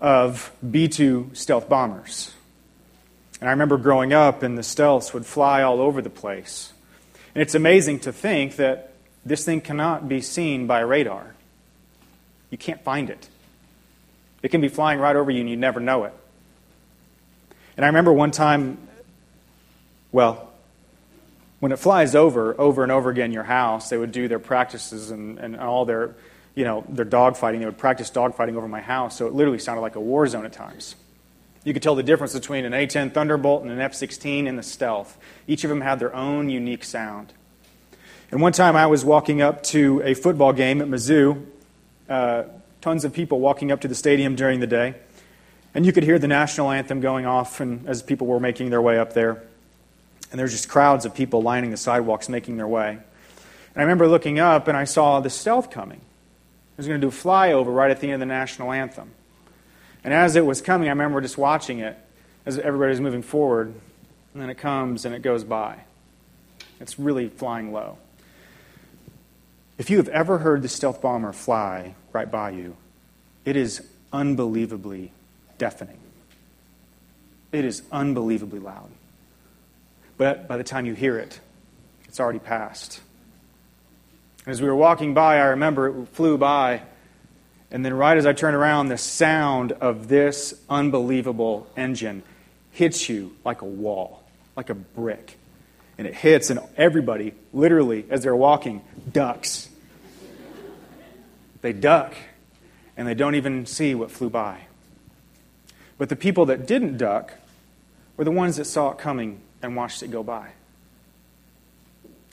of 0.00 0.50
B 0.68 0.88
2 0.88 1.30
stealth 1.34 1.68
bombers. 1.68 2.32
And 3.40 3.48
I 3.48 3.52
remember 3.52 3.76
growing 3.76 4.12
up, 4.12 4.42
and 4.42 4.56
the 4.56 4.62
stealths 4.62 5.12
would 5.14 5.26
fly 5.26 5.62
all 5.62 5.80
over 5.80 6.00
the 6.00 6.10
place. 6.10 6.72
And 7.34 7.42
it's 7.42 7.54
amazing 7.54 8.00
to 8.00 8.12
think 8.12 8.56
that 8.56 8.92
this 9.24 9.44
thing 9.44 9.60
cannot 9.60 10.08
be 10.08 10.20
seen 10.20 10.66
by 10.66 10.80
radar. 10.80 11.34
You 12.50 12.58
can't 12.58 12.82
find 12.82 13.08
it. 13.08 13.28
It 14.42 14.50
can 14.50 14.60
be 14.60 14.68
flying 14.68 14.98
right 14.98 15.16
over 15.16 15.30
you 15.30 15.40
and 15.40 15.48
you 15.48 15.56
never 15.56 15.80
know 15.80 16.04
it. 16.04 16.12
And 17.76 17.84
I 17.84 17.88
remember 17.88 18.12
one 18.12 18.32
time, 18.32 18.76
well, 20.10 20.52
when 21.60 21.72
it 21.72 21.78
flies 21.78 22.14
over, 22.14 22.60
over 22.60 22.82
and 22.82 22.90
over 22.90 23.08
again 23.08 23.32
your 23.32 23.44
house, 23.44 23.88
they 23.88 23.96
would 23.96 24.12
do 24.12 24.28
their 24.28 24.40
practices 24.40 25.10
and, 25.10 25.38
and 25.38 25.56
all 25.56 25.84
their, 25.84 26.14
you 26.54 26.64
know, 26.64 26.84
their 26.88 27.04
dog 27.04 27.36
fighting. 27.36 27.60
They 27.60 27.66
would 27.66 27.78
practice 27.78 28.10
dog 28.10 28.34
fighting 28.34 28.56
over 28.56 28.68
my 28.68 28.80
house, 28.80 29.16
so 29.16 29.26
it 29.26 29.32
literally 29.32 29.60
sounded 29.60 29.80
like 29.80 29.94
a 29.94 30.00
war 30.00 30.26
zone 30.26 30.44
at 30.44 30.52
times. 30.52 30.96
You 31.64 31.72
could 31.72 31.82
tell 31.82 31.94
the 31.94 32.02
difference 32.02 32.34
between 32.34 32.64
an 32.64 32.74
A 32.74 32.86
10 32.86 33.10
Thunderbolt 33.10 33.62
and 33.62 33.70
an 33.70 33.80
F 33.80 33.94
16 33.94 34.46
in 34.46 34.56
the 34.56 34.62
stealth. 34.62 35.16
Each 35.46 35.62
of 35.62 35.70
them 35.70 35.80
had 35.80 36.00
their 36.00 36.14
own 36.14 36.48
unique 36.48 36.84
sound. 36.84 37.32
And 38.30 38.40
one 38.40 38.52
time 38.52 38.74
I 38.76 38.86
was 38.86 39.04
walking 39.04 39.42
up 39.42 39.62
to 39.64 40.02
a 40.04 40.14
football 40.14 40.52
game 40.52 40.80
at 40.80 40.88
Mizzou, 40.88 41.44
uh, 42.08 42.44
tons 42.80 43.04
of 43.04 43.12
people 43.12 43.40
walking 43.40 43.70
up 43.70 43.82
to 43.82 43.88
the 43.88 43.94
stadium 43.94 44.34
during 44.34 44.60
the 44.60 44.66
day, 44.66 44.94
and 45.74 45.86
you 45.86 45.92
could 45.92 46.02
hear 46.02 46.18
the 46.18 46.28
national 46.28 46.70
anthem 46.70 47.00
going 47.00 47.26
off 47.26 47.60
and, 47.60 47.86
as 47.88 48.02
people 48.02 48.26
were 48.26 48.40
making 48.40 48.70
their 48.70 48.82
way 48.82 48.98
up 48.98 49.12
there. 49.12 49.42
And 50.30 50.38
there's 50.38 50.52
just 50.52 50.68
crowds 50.68 51.04
of 51.04 51.14
people 51.14 51.42
lining 51.42 51.70
the 51.70 51.76
sidewalks 51.76 52.28
making 52.28 52.56
their 52.56 52.66
way. 52.66 52.90
And 52.90 53.76
I 53.76 53.82
remember 53.82 54.08
looking 54.08 54.38
up 54.38 54.66
and 54.66 54.76
I 54.76 54.84
saw 54.84 55.20
the 55.20 55.30
stealth 55.30 55.70
coming. 55.70 55.98
It 55.98 56.78
was 56.78 56.88
going 56.88 57.00
to 57.00 57.06
do 57.06 57.08
a 57.08 57.16
flyover 57.16 57.74
right 57.74 57.90
at 57.90 58.00
the 58.00 58.06
end 58.06 58.14
of 58.14 58.20
the 58.20 58.26
national 58.26 58.72
anthem. 58.72 59.12
And 60.04 60.12
as 60.12 60.36
it 60.36 60.44
was 60.44 60.60
coming, 60.60 60.88
I 60.88 60.92
remember 60.92 61.20
just 61.20 61.38
watching 61.38 61.78
it 61.78 61.96
as 62.44 62.58
everybody 62.58 62.90
was 62.90 63.00
moving 63.00 63.22
forward. 63.22 63.74
And 64.32 64.42
then 64.42 64.50
it 64.50 64.58
comes 64.58 65.04
and 65.04 65.14
it 65.14 65.22
goes 65.22 65.44
by. 65.44 65.78
It's 66.80 66.98
really 66.98 67.28
flying 67.28 67.72
low. 67.72 67.98
If 69.78 69.90
you 69.90 69.98
have 69.98 70.08
ever 70.08 70.38
heard 70.38 70.62
the 70.62 70.68
stealth 70.68 71.00
bomber 71.00 71.32
fly 71.32 71.94
right 72.12 72.30
by 72.30 72.50
you, 72.50 72.76
it 73.44 73.56
is 73.56 73.86
unbelievably 74.12 75.12
deafening. 75.58 75.98
It 77.52 77.64
is 77.64 77.82
unbelievably 77.92 78.58
loud. 78.58 78.90
But 80.16 80.48
by 80.48 80.56
the 80.56 80.64
time 80.64 80.86
you 80.86 80.94
hear 80.94 81.18
it, 81.18 81.40
it's 82.06 82.20
already 82.20 82.38
passed. 82.38 83.00
As 84.46 84.60
we 84.60 84.68
were 84.68 84.76
walking 84.76 85.14
by, 85.14 85.36
I 85.36 85.46
remember 85.46 85.88
it 85.88 86.08
flew 86.08 86.36
by. 86.36 86.82
And 87.72 87.82
then, 87.82 87.94
right 87.94 88.18
as 88.18 88.26
I 88.26 88.34
turn 88.34 88.54
around, 88.54 88.88
the 88.88 88.98
sound 88.98 89.72
of 89.72 90.06
this 90.06 90.54
unbelievable 90.68 91.66
engine 91.74 92.22
hits 92.70 93.08
you 93.08 93.34
like 93.46 93.62
a 93.62 93.66
wall, 93.66 94.22
like 94.54 94.68
a 94.68 94.74
brick. 94.74 95.38
And 95.96 96.06
it 96.06 96.14
hits, 96.14 96.50
and 96.50 96.60
everybody, 96.76 97.32
literally, 97.54 98.04
as 98.10 98.22
they're 98.22 98.36
walking, 98.36 98.82
ducks. 99.10 99.70
They 101.62 101.72
duck, 101.72 102.14
and 102.96 103.08
they 103.08 103.14
don't 103.14 103.36
even 103.36 103.64
see 103.64 103.94
what 103.94 104.10
flew 104.10 104.28
by. 104.28 104.66
But 105.96 106.10
the 106.10 106.16
people 106.16 106.46
that 106.46 106.66
didn't 106.66 106.98
duck 106.98 107.32
were 108.18 108.24
the 108.24 108.30
ones 108.30 108.56
that 108.56 108.66
saw 108.66 108.90
it 108.90 108.98
coming 108.98 109.40
and 109.62 109.76
watched 109.76 110.02
it 110.02 110.10
go 110.10 110.22
by. 110.22 110.50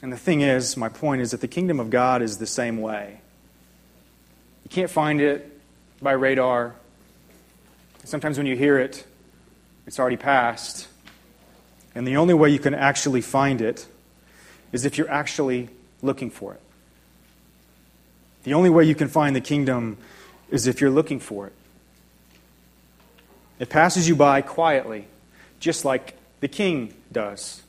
And 0.01 0.11
the 0.11 0.17
thing 0.17 0.41
is, 0.41 0.75
my 0.75 0.89
point 0.89 1.21
is 1.21 1.31
that 1.31 1.39
the 1.39 1.47
kingdom 1.47 1.79
of 1.79 1.89
God 1.89 2.21
is 2.21 2.39
the 2.39 2.47
same 2.47 2.81
way. 2.81 3.21
You 4.69 4.75
can't 4.75 4.89
find 4.89 5.19
it 5.19 5.59
by 5.99 6.11
radar. 6.11 6.75
Sometimes 8.03 8.37
when 8.37 8.45
you 8.45 8.55
hear 8.55 8.77
it, 8.77 9.03
it's 9.87 9.99
already 9.99 10.17
passed. 10.17 10.87
And 11.95 12.07
the 12.07 12.17
only 12.17 12.35
way 12.35 12.51
you 12.51 12.59
can 12.59 12.75
actually 12.75 13.21
find 13.21 13.61
it 13.61 13.87
is 14.71 14.85
if 14.85 14.97
you're 14.97 15.09
actually 15.09 15.69
looking 16.03 16.29
for 16.29 16.53
it. 16.53 16.61
The 18.43 18.53
only 18.53 18.69
way 18.69 18.83
you 18.83 18.93
can 18.93 19.07
find 19.07 19.35
the 19.35 19.41
kingdom 19.41 19.97
is 20.51 20.67
if 20.67 20.81
you're 20.81 20.91
looking 20.91 21.19
for 21.19 21.47
it. 21.47 21.53
It 23.57 23.69
passes 23.69 24.07
you 24.07 24.15
by 24.15 24.41
quietly, 24.41 25.07
just 25.59 25.83
like 25.83 26.15
the 26.41 26.47
king 26.47 26.93
does. 27.11 27.63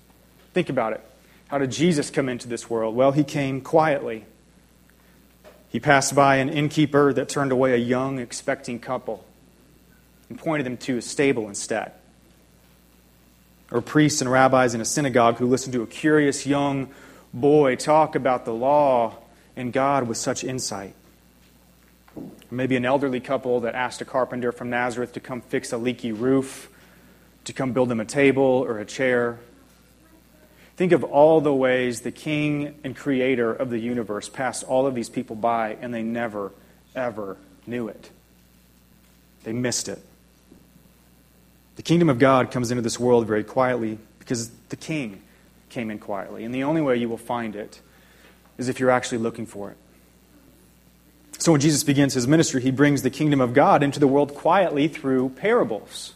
Think 0.53 0.69
about 0.69 0.93
it. 0.93 1.05
How 1.49 1.57
did 1.57 1.73
Jesus 1.73 2.11
come 2.11 2.29
into 2.29 2.47
this 2.47 2.69
world? 2.69 2.95
Well, 2.95 3.13
he 3.13 3.25
came 3.25 3.63
quietly. 3.63 4.27
He 5.71 5.79
passed 5.79 6.17
by 6.17 6.37
an 6.37 6.49
innkeeper 6.49 7.13
that 7.13 7.29
turned 7.29 7.53
away 7.53 7.73
a 7.75 7.77
young, 7.77 8.19
expecting 8.19 8.81
couple 8.81 9.25
and 10.29 10.39
pointed 10.39 10.67
them 10.67 10.77
to 10.79 10.99
a 10.99 11.03
stable 11.03 11.49
instead. 11.49 11.93
Or 13.71 13.81
priests 13.81 14.21
and 14.21 14.31
rabbis 14.31 14.75
in 14.75 14.81
a 14.81 14.85
synagogue 14.85 15.37
who 15.37 15.47
listened 15.47 15.73
to 15.75 15.83
a 15.83 15.87
curious 15.87 16.45
young 16.45 16.89
boy 17.33 17.77
talk 17.77 18.17
about 18.17 18.45
the 18.45 18.53
law 18.53 19.17
and 19.55 19.73
God 19.73 20.09
with 20.09 20.17
such 20.17 20.43
insight. 20.43 20.95
Or 22.17 22.25
Maybe 22.51 22.75
an 22.75 22.85
elderly 22.85 23.21
couple 23.21 23.61
that 23.61 23.77
asked 23.77 24.01
a 24.01 24.05
carpenter 24.05 24.51
from 24.51 24.71
Nazareth 24.71 25.13
to 25.13 25.21
come 25.21 25.41
fix 25.41 25.73
a 25.73 25.79
leaky 25.79 26.11
roof, 26.11 26.69
to 27.45 27.53
come 27.53 27.73
build 27.73 27.89
them 27.89 28.01
a 28.01 28.05
table 28.05 28.43
or 28.43 28.79
a 28.79 28.85
chair. 28.85 29.39
Think 30.81 30.93
of 30.93 31.05
all 31.05 31.43
the 31.43 31.53
ways 31.53 32.01
the 32.01 32.11
king 32.11 32.75
and 32.85 32.97
creator 32.97 33.53
of 33.53 33.69
the 33.69 33.79
universe 33.79 34.31
passed 34.31 34.65
all 34.65 34.87
of 34.87 34.95
these 34.95 35.11
people 35.11 35.37
by 35.37 35.77
and 35.79 35.93
they 35.93 36.03
never, 36.03 36.53
ever 36.97 37.37
knew 37.67 37.89
it. 37.89 38.09
They 39.45 39.53
missed 39.53 39.91
it. 39.91 40.03
The 41.77 41.83
kingdom 41.83 42.09
of 42.09 42.19
God 42.19 42.51
comes 42.51 42.71
into 42.71 42.81
this 42.81 42.99
world 42.99 43.27
very 43.27 43.45
quietly 43.45 43.99
because 44.21 44.49
the 44.71 44.77
king 44.77 45.21
came 45.69 45.91
in 45.91 45.99
quietly. 45.99 46.45
And 46.45 46.55
the 46.55 46.65
only 46.65 46.81
way 46.81 46.97
you 46.97 47.11
will 47.11 47.19
find 47.19 47.57
it 47.57 47.79
is 48.57 48.71
if 48.71 48.81
you're 48.81 48.91
actually 48.91 49.19
looking 49.19 49.45
for 49.45 49.71
it. 49.73 49.77
So 51.41 51.53
when 51.53 51.61
Jesus 51.61 51.85
begins 51.85 52.15
his 52.15 52.27
ministry, 52.27 52.63
he 52.63 52.71
brings 52.71 53.03
the 53.03 53.11
kingdom 53.11 53.43
of 53.43 53.53
God 53.53 53.83
into 53.83 54.01
the 54.01 54.09
world 54.09 54.35
quietly 54.35 54.89
through 54.89 55.29
parables. 55.29 56.15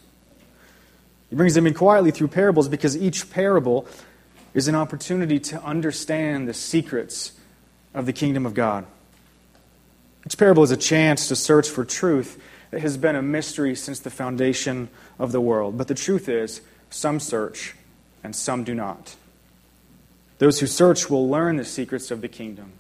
He 1.29 1.37
brings 1.37 1.53
them 1.53 1.67
in 1.67 1.75
quietly 1.75 2.13
through 2.13 2.29
parables 2.29 2.71
because 2.71 2.97
each 2.97 3.31
parable 3.31 3.87
is 4.55 4.69
an 4.69 4.75
opportunity 4.75 5.39
to 5.41 5.63
understand 5.63 6.49
the 6.49 6.55
secrets 6.55 7.33
of 7.93 8.07
the 8.07 8.13
kingdom 8.13 8.47
of 8.47 8.55
God. 8.55 8.87
Each 10.25 10.39
parable 10.39 10.63
is 10.63 10.71
a 10.71 10.77
chance 10.77 11.29
to 11.29 11.37
search 11.37 11.69
for 11.69 11.85
truth 11.85 12.41
that 12.71 12.81
has 12.81 12.97
been 12.97 13.17
a 13.17 13.23
mystery 13.23 13.75
since 13.75 14.01
the 14.01 14.11
foundation 14.11 14.89
of 15.19 15.33
the 15.33 15.41
world. 15.41 15.77
But 15.77 15.89
the 15.89 15.95
truth 15.95 16.29
is, 16.29 16.61
some 16.89 17.21
search 17.21 17.75
and 18.23 18.35
some 18.35 18.65
do 18.65 18.75
not. 18.75 19.17
Those 20.39 20.61
who 20.61 20.67
search 20.67 21.11
will 21.11 21.29
learn 21.29 21.57
the 21.57 21.65
secrets 21.65 22.11
of 22.11 22.21
the 22.21 22.29
kingdom. 22.29 22.73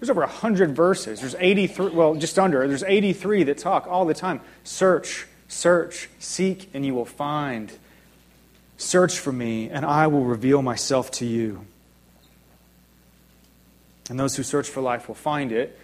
There's 0.00 0.10
over 0.10 0.22
100 0.22 0.74
verses. 0.74 1.20
There's 1.20 1.36
83, 1.38 1.90
well, 1.90 2.14
just 2.14 2.38
under. 2.38 2.66
There's 2.66 2.82
83 2.82 3.44
that 3.44 3.58
talk 3.58 3.86
all 3.86 4.04
the 4.04 4.14
time. 4.14 4.40
Search, 4.64 5.26
search, 5.48 6.08
seek, 6.18 6.70
and 6.74 6.84
you 6.84 6.94
will 6.94 7.04
find. 7.04 7.72
Search 8.76 9.18
for 9.18 9.32
me, 9.32 9.70
and 9.70 9.84
I 9.84 10.06
will 10.08 10.24
reveal 10.24 10.62
myself 10.62 11.10
to 11.12 11.26
you. 11.26 11.66
And 14.10 14.18
those 14.18 14.36
who 14.36 14.42
search 14.42 14.68
for 14.68 14.80
life 14.80 15.08
will 15.08 15.14
find 15.14 15.52
it. 15.52 15.78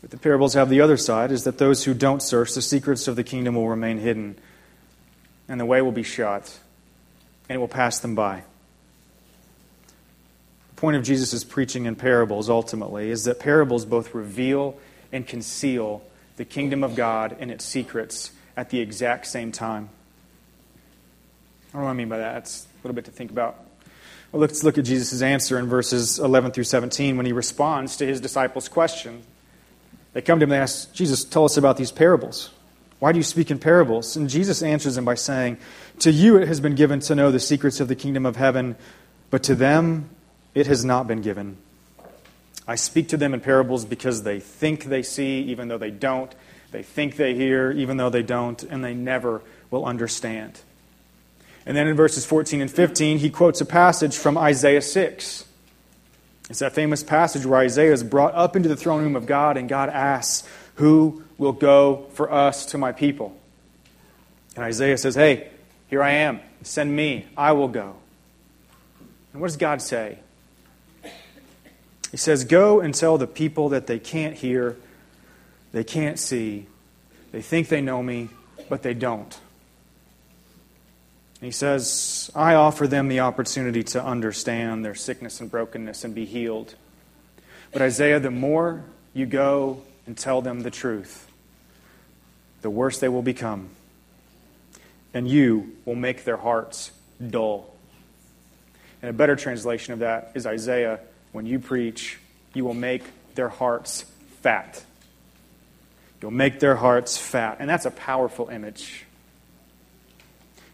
But 0.00 0.10
the 0.10 0.18
parables 0.18 0.52
have 0.54 0.68
the 0.68 0.82
other 0.82 0.98
side 0.98 1.32
is 1.32 1.44
that 1.44 1.56
those 1.56 1.84
who 1.84 1.94
don't 1.94 2.22
search, 2.22 2.52
the 2.52 2.60
secrets 2.60 3.08
of 3.08 3.16
the 3.16 3.24
kingdom 3.24 3.54
will 3.54 3.68
remain 3.68 3.98
hidden, 3.98 4.36
and 5.48 5.58
the 5.58 5.64
way 5.64 5.80
will 5.80 5.92
be 5.92 6.02
shut, 6.02 6.58
and 7.48 7.56
it 7.56 7.58
will 7.58 7.68
pass 7.68 8.00
them 8.00 8.14
by 8.14 8.42
The 10.74 10.80
point 10.80 10.96
of 10.98 11.04
Jesus' 11.04 11.42
preaching 11.42 11.86
in 11.86 11.96
parables 11.96 12.50
ultimately 12.50 13.10
is 13.10 13.24
that 13.24 13.40
parables 13.40 13.86
both 13.86 14.14
reveal 14.14 14.76
and 15.10 15.26
conceal 15.26 16.02
the 16.36 16.44
kingdom 16.44 16.84
of 16.84 16.96
God 16.96 17.36
and 17.40 17.50
its 17.50 17.64
secrets 17.64 18.32
at 18.56 18.68
the 18.68 18.80
exact 18.80 19.26
same 19.26 19.52
time. 19.52 19.88
What 21.74 21.80
do 21.80 21.86
I 21.88 21.92
mean 21.92 22.08
by 22.08 22.18
that? 22.18 22.36
It's 22.36 22.66
a 22.66 22.86
little 22.86 22.94
bit 22.94 23.06
to 23.06 23.10
think 23.10 23.32
about. 23.32 23.56
Well, 24.30 24.40
let's 24.40 24.62
look 24.62 24.78
at 24.78 24.84
Jesus' 24.84 25.22
answer 25.22 25.58
in 25.58 25.66
verses 25.66 26.20
11 26.20 26.52
through 26.52 26.64
17 26.64 27.16
when 27.16 27.26
he 27.26 27.32
responds 27.32 27.96
to 27.96 28.06
his 28.06 28.20
disciples' 28.20 28.68
question. 28.68 29.24
They 30.12 30.22
come 30.22 30.38
to 30.38 30.44
him 30.44 30.52
and 30.52 30.56
they 30.56 30.62
ask, 30.62 30.94
Jesus, 30.94 31.24
tell 31.24 31.44
us 31.44 31.56
about 31.56 31.76
these 31.76 31.90
parables. 31.90 32.50
Why 33.00 33.10
do 33.10 33.18
you 33.18 33.24
speak 33.24 33.50
in 33.50 33.58
parables? 33.58 34.14
And 34.14 34.30
Jesus 34.30 34.62
answers 34.62 34.94
them 34.94 35.04
by 35.04 35.16
saying, 35.16 35.58
To 35.98 36.12
you 36.12 36.36
it 36.36 36.46
has 36.46 36.60
been 36.60 36.76
given 36.76 37.00
to 37.00 37.16
know 37.16 37.32
the 37.32 37.40
secrets 37.40 37.80
of 37.80 37.88
the 37.88 37.96
kingdom 37.96 38.24
of 38.24 38.36
heaven, 38.36 38.76
but 39.30 39.42
to 39.42 39.56
them 39.56 40.10
it 40.54 40.68
has 40.68 40.84
not 40.84 41.08
been 41.08 41.22
given. 41.22 41.56
I 42.68 42.76
speak 42.76 43.08
to 43.08 43.16
them 43.16 43.34
in 43.34 43.40
parables 43.40 43.84
because 43.84 44.22
they 44.22 44.38
think 44.38 44.84
they 44.84 45.02
see, 45.02 45.40
even 45.40 45.66
though 45.66 45.78
they 45.78 45.90
don't. 45.90 46.32
They 46.70 46.84
think 46.84 47.16
they 47.16 47.34
hear, 47.34 47.72
even 47.72 47.96
though 47.96 48.10
they 48.10 48.22
don't, 48.22 48.62
and 48.62 48.84
they 48.84 48.94
never 48.94 49.42
will 49.72 49.84
understand. 49.84 50.60
And 51.66 51.76
then 51.76 51.86
in 51.88 51.96
verses 51.96 52.26
14 52.26 52.60
and 52.60 52.70
15, 52.70 53.18
he 53.18 53.30
quotes 53.30 53.60
a 53.60 53.66
passage 53.66 54.16
from 54.16 54.36
Isaiah 54.36 54.82
6. 54.82 55.44
It's 56.50 56.58
that 56.58 56.74
famous 56.74 57.02
passage 57.02 57.46
where 57.46 57.60
Isaiah 57.60 57.92
is 57.92 58.02
brought 58.02 58.34
up 58.34 58.54
into 58.54 58.68
the 58.68 58.76
throne 58.76 59.02
room 59.02 59.16
of 59.16 59.24
God, 59.24 59.56
and 59.56 59.68
God 59.68 59.88
asks, 59.88 60.46
Who 60.74 61.24
will 61.38 61.52
go 61.52 62.06
for 62.12 62.30
us 62.30 62.66
to 62.66 62.78
my 62.78 62.92
people? 62.92 63.36
And 64.54 64.64
Isaiah 64.64 64.98
says, 64.98 65.14
Hey, 65.14 65.48
here 65.88 66.02
I 66.02 66.10
am. 66.10 66.40
Send 66.62 66.94
me. 66.94 67.26
I 67.36 67.52
will 67.52 67.68
go. 67.68 67.96
And 69.32 69.40
what 69.40 69.48
does 69.48 69.56
God 69.56 69.80
say? 69.80 70.18
He 72.10 72.18
says, 72.18 72.44
Go 72.44 72.80
and 72.80 72.94
tell 72.94 73.16
the 73.16 73.26
people 73.26 73.70
that 73.70 73.86
they 73.86 73.98
can't 73.98 74.36
hear, 74.36 74.76
they 75.72 75.82
can't 75.82 76.18
see, 76.18 76.66
they 77.32 77.42
think 77.42 77.68
they 77.68 77.80
know 77.80 78.02
me, 78.02 78.28
but 78.68 78.82
they 78.82 78.94
don't. 78.94 79.36
He 81.44 81.50
says, 81.50 82.30
I 82.34 82.54
offer 82.54 82.86
them 82.86 83.08
the 83.08 83.20
opportunity 83.20 83.82
to 83.84 84.04
understand 84.04 84.84
their 84.84 84.94
sickness 84.94 85.40
and 85.40 85.50
brokenness 85.50 86.04
and 86.04 86.14
be 86.14 86.24
healed. 86.24 86.74
But 87.72 87.82
Isaiah, 87.82 88.20
the 88.20 88.30
more 88.30 88.84
you 89.12 89.26
go 89.26 89.82
and 90.06 90.16
tell 90.16 90.42
them 90.42 90.60
the 90.60 90.70
truth, 90.70 91.28
the 92.62 92.70
worse 92.70 92.98
they 92.98 93.08
will 93.08 93.22
become. 93.22 93.70
and 95.14 95.28
you 95.28 95.72
will 95.84 95.94
make 95.94 96.24
their 96.24 96.36
hearts 96.36 96.90
dull. 97.24 97.72
And 99.00 99.08
a 99.08 99.12
better 99.12 99.36
translation 99.36 99.92
of 99.94 100.00
that 100.00 100.32
is 100.34 100.44
Isaiah 100.46 100.98
when 101.32 101.46
you 101.46 101.60
preach, 101.60 102.18
you 102.52 102.64
will 102.64 102.74
make 102.74 103.04
their 103.34 103.48
hearts 103.48 104.04
fat. 104.42 104.82
You'll 106.20 106.32
make 106.32 106.58
their 106.58 106.74
hearts 106.74 107.16
fat. 107.16 107.58
And 107.60 107.70
that's 107.70 107.86
a 107.86 107.90
powerful 107.90 108.48
image. 108.48 109.03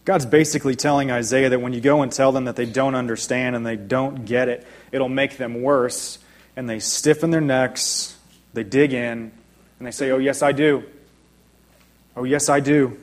God's 0.04 0.26
basically 0.26 0.76
telling 0.76 1.10
Isaiah 1.10 1.50
that 1.50 1.60
when 1.60 1.72
you 1.72 1.80
go 1.80 2.02
and 2.02 2.10
tell 2.10 2.32
them 2.32 2.46
that 2.46 2.56
they 2.56 2.66
don't 2.66 2.94
understand 2.94 3.54
and 3.54 3.64
they 3.64 3.76
don't 3.76 4.24
get 4.24 4.48
it, 4.48 4.66
it'll 4.92 5.08
make 5.08 5.36
them 5.36 5.62
worse. 5.62 6.18
And 6.56 6.68
they 6.68 6.78
stiffen 6.78 7.30
their 7.30 7.40
necks, 7.40 8.16
they 8.54 8.64
dig 8.64 8.92
in, 8.92 9.30
and 9.78 9.86
they 9.86 9.90
say, 9.90 10.10
Oh, 10.10 10.18
yes, 10.18 10.42
I 10.42 10.52
do. 10.52 10.84
Oh, 12.16 12.24
yes, 12.24 12.48
I 12.48 12.60
do. 12.60 12.98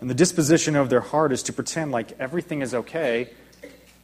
And 0.00 0.08
the 0.10 0.14
disposition 0.14 0.74
of 0.74 0.90
their 0.90 1.00
heart 1.00 1.32
is 1.32 1.44
to 1.44 1.52
pretend 1.52 1.92
like 1.92 2.18
everything 2.18 2.60
is 2.62 2.74
okay 2.74 3.28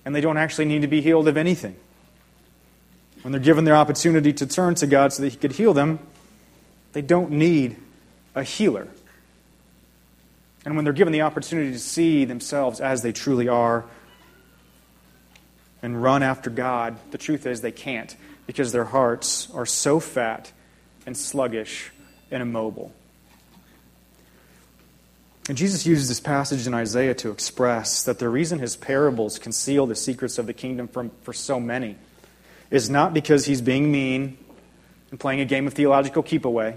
and 0.04 0.14
they 0.14 0.20
don't 0.20 0.36
actually 0.36 0.64
need 0.64 0.82
to 0.82 0.88
be 0.88 1.00
healed 1.00 1.28
of 1.28 1.36
anything. 1.36 1.76
When 3.22 3.32
they're 3.32 3.40
given 3.40 3.64
their 3.64 3.76
opportunity 3.76 4.32
to 4.32 4.46
turn 4.46 4.74
to 4.76 4.86
God 4.86 5.12
so 5.12 5.22
that 5.22 5.30
He 5.30 5.36
could 5.36 5.52
heal 5.52 5.74
them, 5.74 5.98
they 6.92 7.02
don't 7.02 7.32
need 7.32 7.76
a 8.34 8.42
healer. 8.42 8.88
And 10.68 10.76
when 10.76 10.84
they're 10.84 10.92
given 10.92 11.14
the 11.14 11.22
opportunity 11.22 11.72
to 11.72 11.78
see 11.78 12.26
themselves 12.26 12.78
as 12.78 13.00
they 13.00 13.10
truly 13.10 13.48
are 13.48 13.86
and 15.80 16.02
run 16.02 16.22
after 16.22 16.50
God, 16.50 16.98
the 17.10 17.16
truth 17.16 17.46
is 17.46 17.62
they 17.62 17.72
can't 17.72 18.14
because 18.46 18.70
their 18.70 18.84
hearts 18.84 19.48
are 19.54 19.64
so 19.64 19.98
fat 19.98 20.52
and 21.06 21.16
sluggish 21.16 21.90
and 22.30 22.42
immobile. 22.42 22.92
And 25.48 25.56
Jesus 25.56 25.86
uses 25.86 26.08
this 26.08 26.20
passage 26.20 26.66
in 26.66 26.74
Isaiah 26.74 27.14
to 27.14 27.30
express 27.30 28.02
that 28.02 28.18
the 28.18 28.28
reason 28.28 28.58
his 28.58 28.76
parables 28.76 29.38
conceal 29.38 29.86
the 29.86 29.94
secrets 29.94 30.36
of 30.36 30.44
the 30.44 30.52
kingdom 30.52 30.86
from, 30.86 31.12
for 31.22 31.32
so 31.32 31.58
many 31.58 31.96
is 32.70 32.90
not 32.90 33.14
because 33.14 33.46
he's 33.46 33.62
being 33.62 33.90
mean 33.90 34.36
and 35.10 35.18
playing 35.18 35.40
a 35.40 35.46
game 35.46 35.66
of 35.66 35.72
theological 35.72 36.22
keep 36.22 36.44
away. 36.44 36.76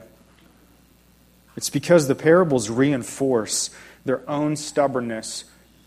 It's 1.55 1.69
because 1.69 2.07
the 2.07 2.15
parables 2.15 2.69
reinforce 2.69 3.69
their 4.05 4.27
own 4.29 4.55
stubbornness 4.55 5.45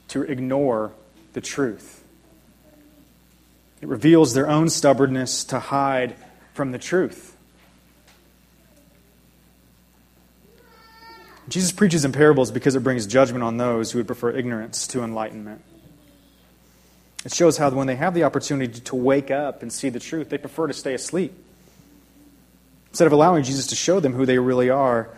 to 0.08 0.22
ignore 0.22 0.92
the 1.32 1.40
truth. 1.40 2.04
It 3.80 3.88
reveals 3.88 4.34
their 4.34 4.48
own 4.48 4.68
stubbornness 4.68 5.44
to 5.44 5.58
hide 5.58 6.16
from 6.52 6.72
the 6.72 6.78
truth. 6.78 7.36
Jesus 11.48 11.72
preaches 11.72 12.04
in 12.04 12.12
parables 12.12 12.50
because 12.50 12.74
it 12.74 12.80
brings 12.80 13.06
judgment 13.06 13.44
on 13.44 13.58
those 13.58 13.92
who 13.92 13.98
would 13.98 14.06
prefer 14.06 14.30
ignorance 14.30 14.86
to 14.88 15.02
enlightenment. 15.02 15.60
It 17.24 17.34
shows 17.34 17.58
how 17.58 17.70
when 17.70 17.86
they 17.86 17.96
have 17.96 18.14
the 18.14 18.24
opportunity 18.24 18.80
to 18.80 18.96
wake 18.96 19.30
up 19.30 19.62
and 19.62 19.72
see 19.72 19.88
the 19.88 20.00
truth, 20.00 20.28
they 20.28 20.38
prefer 20.38 20.66
to 20.66 20.72
stay 20.72 20.94
asleep. 20.94 21.34
Instead 22.90 23.06
of 23.06 23.12
allowing 23.12 23.44
Jesus 23.44 23.66
to 23.68 23.74
show 23.74 23.98
them 24.00 24.12
who 24.12 24.24
they 24.24 24.38
really 24.38 24.70
are, 24.70 25.10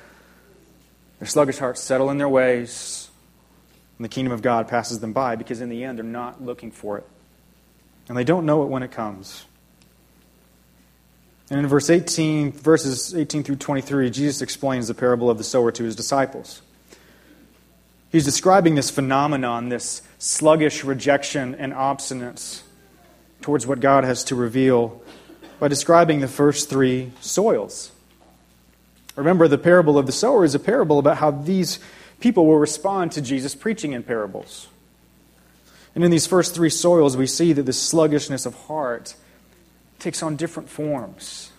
their 1.18 1.28
sluggish 1.28 1.58
hearts 1.58 1.80
settle 1.80 2.10
in 2.10 2.18
their 2.18 2.28
ways, 2.28 3.10
and 3.98 4.04
the 4.04 4.08
kingdom 4.08 4.32
of 4.32 4.42
God 4.42 4.68
passes 4.68 5.00
them 5.00 5.12
by 5.12 5.36
because 5.36 5.60
in 5.60 5.68
the 5.68 5.84
end 5.84 5.98
they're 5.98 6.04
not 6.04 6.42
looking 6.42 6.70
for 6.70 6.98
it. 6.98 7.06
And 8.08 8.16
they 8.16 8.24
don't 8.24 8.46
know 8.46 8.62
it 8.62 8.66
when 8.66 8.82
it 8.82 8.92
comes. 8.92 9.46
And 11.50 11.60
in 11.60 11.66
verse 11.66 11.90
18, 11.90 12.52
verses 12.52 13.14
18 13.14 13.44
through 13.44 13.56
23, 13.56 14.10
Jesus 14.10 14.42
explains 14.42 14.88
the 14.88 14.94
parable 14.94 15.30
of 15.30 15.38
the 15.38 15.44
sower 15.44 15.70
to 15.72 15.84
his 15.84 15.94
disciples. 15.94 16.60
He's 18.10 18.24
describing 18.24 18.74
this 18.74 18.90
phenomenon, 18.90 19.68
this 19.68 20.02
sluggish 20.18 20.84
rejection 20.84 21.54
and 21.54 21.72
obstinance 21.72 22.62
towards 23.42 23.66
what 23.66 23.80
God 23.80 24.04
has 24.04 24.24
to 24.24 24.34
reveal, 24.34 25.02
by 25.60 25.68
describing 25.68 26.20
the 26.20 26.28
first 26.28 26.68
three 26.68 27.12
soils. 27.20 27.92
Remember, 29.16 29.48
the 29.48 29.58
parable 29.58 29.98
of 29.98 30.06
the 30.06 30.12
sower 30.12 30.44
is 30.44 30.54
a 30.54 30.58
parable 30.58 30.98
about 30.98 31.16
how 31.16 31.30
these 31.30 31.78
people 32.20 32.46
will 32.46 32.58
respond 32.58 33.12
to 33.12 33.22
Jesus 33.22 33.54
preaching 33.54 33.92
in 33.92 34.02
parables. 34.02 34.68
And 35.94 36.04
in 36.04 36.10
these 36.10 36.26
first 36.26 36.54
three 36.54 36.70
soils, 36.70 37.16
we 37.16 37.26
see 37.26 37.54
that 37.54 37.62
this 37.62 37.80
sluggishness 37.80 38.44
of 38.44 38.54
heart 38.66 39.14
takes 39.98 40.22
on 40.22 40.36
different 40.36 40.68
forms, 40.68 41.50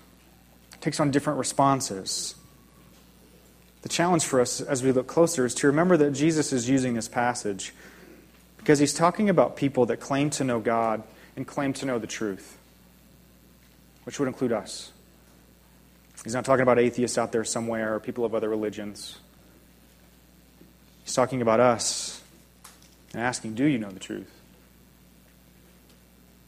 takes 0.79 0.99
on 0.99 1.09
different 1.09 1.39
responses. 1.39 2.35
The 3.81 3.89
challenge 3.89 4.23
for 4.25 4.39
us 4.39 4.61
as 4.61 4.83
we 4.83 4.91
look 4.91 5.07
closer 5.07 5.45
is 5.45 5.55
to 5.55 5.67
remember 5.67 5.97
that 5.97 6.11
Jesus 6.11 6.53
is 6.53 6.69
using 6.69 6.93
this 6.93 7.07
passage 7.07 7.73
because 8.57 8.77
he's 8.77 8.93
talking 8.93 9.29
about 9.29 9.55
people 9.55 9.87
that 9.87 9.97
claim 9.97 10.29
to 10.31 10.43
know 10.43 10.59
God 10.59 11.01
and 11.35 11.47
claim 11.47 11.73
to 11.73 11.85
know 11.85 11.97
the 11.97 12.07
truth, 12.07 12.57
which 14.03 14.19
would 14.19 14.27
include 14.27 14.51
us. 14.51 14.91
He's 16.27 16.33
not 16.33 16.43
talking 16.43 16.63
about 16.63 16.77
atheists 16.77 17.17
out 17.17 17.31
there 17.31 17.45
somewhere 17.45 17.95
or 17.95 18.01
people 18.01 18.25
of 18.25 18.35
other 18.35 18.49
religions. 18.49 19.17
He's 21.05 21.13
talking 21.13 21.41
about 21.41 21.61
us 21.61 22.21
and 23.13 23.21
asking, 23.21 23.53
Do 23.53 23.63
you 23.63 23.77
know 23.77 23.89
the 23.89 24.01
truth? 24.01 24.29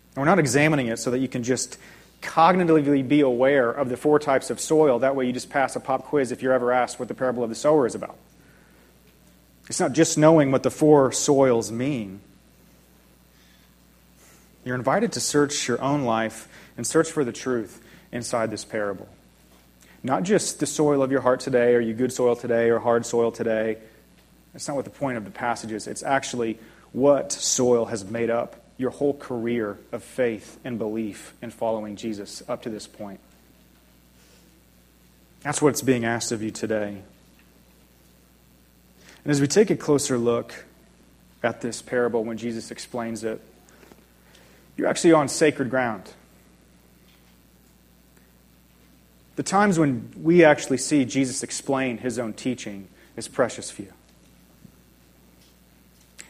And 0.09 0.17
we're 0.17 0.25
not 0.25 0.37
examining 0.37 0.87
it 0.87 0.99
so 0.99 1.11
that 1.11 1.19
you 1.19 1.29
can 1.29 1.43
just 1.43 1.77
cognitively 2.21 3.07
be 3.07 3.21
aware 3.21 3.71
of 3.71 3.87
the 3.87 3.95
four 3.95 4.19
types 4.19 4.49
of 4.49 4.59
soil. 4.59 4.99
That 4.99 5.15
way 5.15 5.27
you 5.27 5.31
just 5.31 5.49
pass 5.49 5.77
a 5.77 5.79
pop 5.79 6.03
quiz 6.03 6.33
if 6.33 6.41
you're 6.41 6.51
ever 6.51 6.73
asked 6.73 6.99
what 6.99 7.07
the 7.07 7.13
parable 7.15 7.45
of 7.45 7.49
the 7.49 7.55
sower 7.55 7.87
is 7.87 7.95
about. 7.95 8.17
It's 9.69 9.79
not 9.79 9.93
just 9.93 10.17
knowing 10.17 10.51
what 10.51 10.63
the 10.63 10.71
four 10.71 11.13
soils 11.13 11.71
mean. 11.71 12.19
You're 14.65 14.75
invited 14.75 15.13
to 15.13 15.21
search 15.21 15.69
your 15.69 15.81
own 15.81 16.03
life 16.03 16.49
and 16.75 16.85
search 16.85 17.09
for 17.09 17.23
the 17.23 17.31
truth 17.31 17.81
inside 18.11 18.51
this 18.51 18.65
parable. 18.65 19.07
Not 20.03 20.23
just 20.23 20.59
the 20.59 20.65
soil 20.65 21.03
of 21.03 21.11
your 21.11 21.21
heart 21.21 21.41
today, 21.41 21.75
are 21.75 21.81
you 21.81 21.93
good 21.93 22.13
soil 22.13 22.35
today 22.35 22.69
or 22.69 22.79
hard 22.79 23.05
soil 23.05 23.31
today? 23.31 23.77
That's 24.53 24.67
not 24.67 24.75
what 24.75 24.85
the 24.85 24.91
point 24.91 25.17
of 25.17 25.25
the 25.25 25.31
passage 25.31 25.71
is. 25.71 25.87
It's 25.87 26.03
actually 26.03 26.57
what 26.91 27.31
soil 27.31 27.85
has 27.85 28.05
made 28.05 28.29
up 28.29 28.55
your 28.77 28.91
whole 28.91 29.13
career 29.13 29.77
of 29.91 30.03
faith 30.03 30.57
and 30.63 30.79
belief 30.79 31.33
in 31.41 31.51
following 31.51 31.97
Jesus 31.97 32.41
up 32.47 32.61
to 32.61 32.69
this 32.69 32.87
point. 32.87 33.19
That's 35.41 35.61
what's 35.61 35.81
being 35.81 36.05
asked 36.05 36.31
of 36.31 36.41
you 36.41 36.51
today. 36.51 37.01
And 39.23 39.31
as 39.31 39.41
we 39.41 39.47
take 39.47 39.69
a 39.69 39.75
closer 39.75 40.17
look 40.17 40.65
at 41.43 41.59
this 41.61 41.81
parable 41.81 42.23
when 42.23 42.37
Jesus 42.37 42.71
explains 42.71 43.23
it, 43.23 43.41
you're 44.77 44.87
actually 44.87 45.11
on 45.11 45.27
sacred 45.27 45.69
ground. 45.69 46.09
The 49.39 49.43
times 49.43 49.79
when 49.79 50.11
we 50.21 50.43
actually 50.43 50.79
see 50.79 51.05
Jesus 51.05 51.43
explain 51.43 51.97
his 51.97 52.19
own 52.19 52.33
teaching 52.33 52.89
is 53.15 53.29
precious 53.29 53.71
few. 53.71 53.87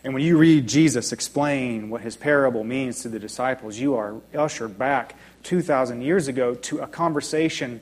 And 0.04 0.13
when 0.13 0.22
you 0.22 0.38
read 0.38 0.67
Jesus 0.67 1.12
explain 1.12 1.89
what 1.89 2.02
his 2.02 2.15
parable 2.15 2.63
means 2.63 3.02
to 3.02 3.10
the 3.10 3.17
disciples, 3.17 3.80
you 3.80 3.95
are 3.95 4.22
ushered 4.36 4.78
back 4.78 5.15
2,000 5.41 6.04
years 6.04 6.28
ago 6.28 6.54
to 6.54 6.82
a 6.82 6.88
conversation 6.88 7.82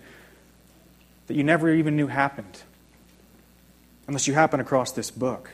that 1.28 1.36
you 1.36 1.44
never 1.44 1.74
even 1.74 1.98
knew 1.98 2.08
happened, 2.08 2.64
unless 4.08 4.30
you 4.30 4.34
happen 4.34 4.62
across 4.62 4.94
this 4.94 5.12
book. 5.12 5.50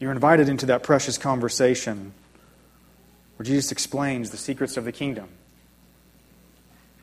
You're 0.00 0.10
invited 0.10 0.48
into 0.48 0.66
that 0.66 0.82
precious 0.82 1.16
conversation 1.16 2.14
where 3.36 3.44
Jesus 3.44 3.70
explains 3.70 4.32
the 4.32 4.36
secrets 4.36 4.76
of 4.76 4.84
the 4.84 4.90
kingdom. 4.90 5.28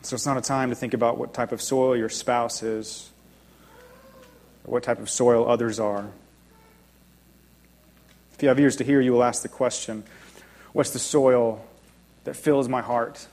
So 0.06 0.14
it's 0.14 0.28
not 0.28 0.38
a 0.38 0.42
time 0.42 0.70
to 0.70 0.76
think 0.76 0.94
about 0.94 1.18
what 1.18 1.34
type 1.34 1.52
of 1.52 1.60
soil 1.60 1.98
your 1.98 2.10
spouse 2.10 2.62
is 2.62 3.10
or 4.64 4.74
what 4.74 4.84
type 4.84 5.00
of 5.00 5.10
soil 5.10 5.50
others 5.50 5.80
are. 5.80 6.12
If 8.36 8.44
you 8.44 8.50
have 8.50 8.60
ears 8.60 8.76
to 8.76 8.84
hear, 8.84 9.02
you 9.02 9.14
will 9.14 9.24
ask 9.24 9.42
the 9.42 9.50
question 9.50 10.04
What's 10.74 10.92
the 10.92 11.00
soil 11.00 11.66
that 12.24 12.36
fills 12.36 12.70
my 12.70 12.84
heart? 12.84 13.28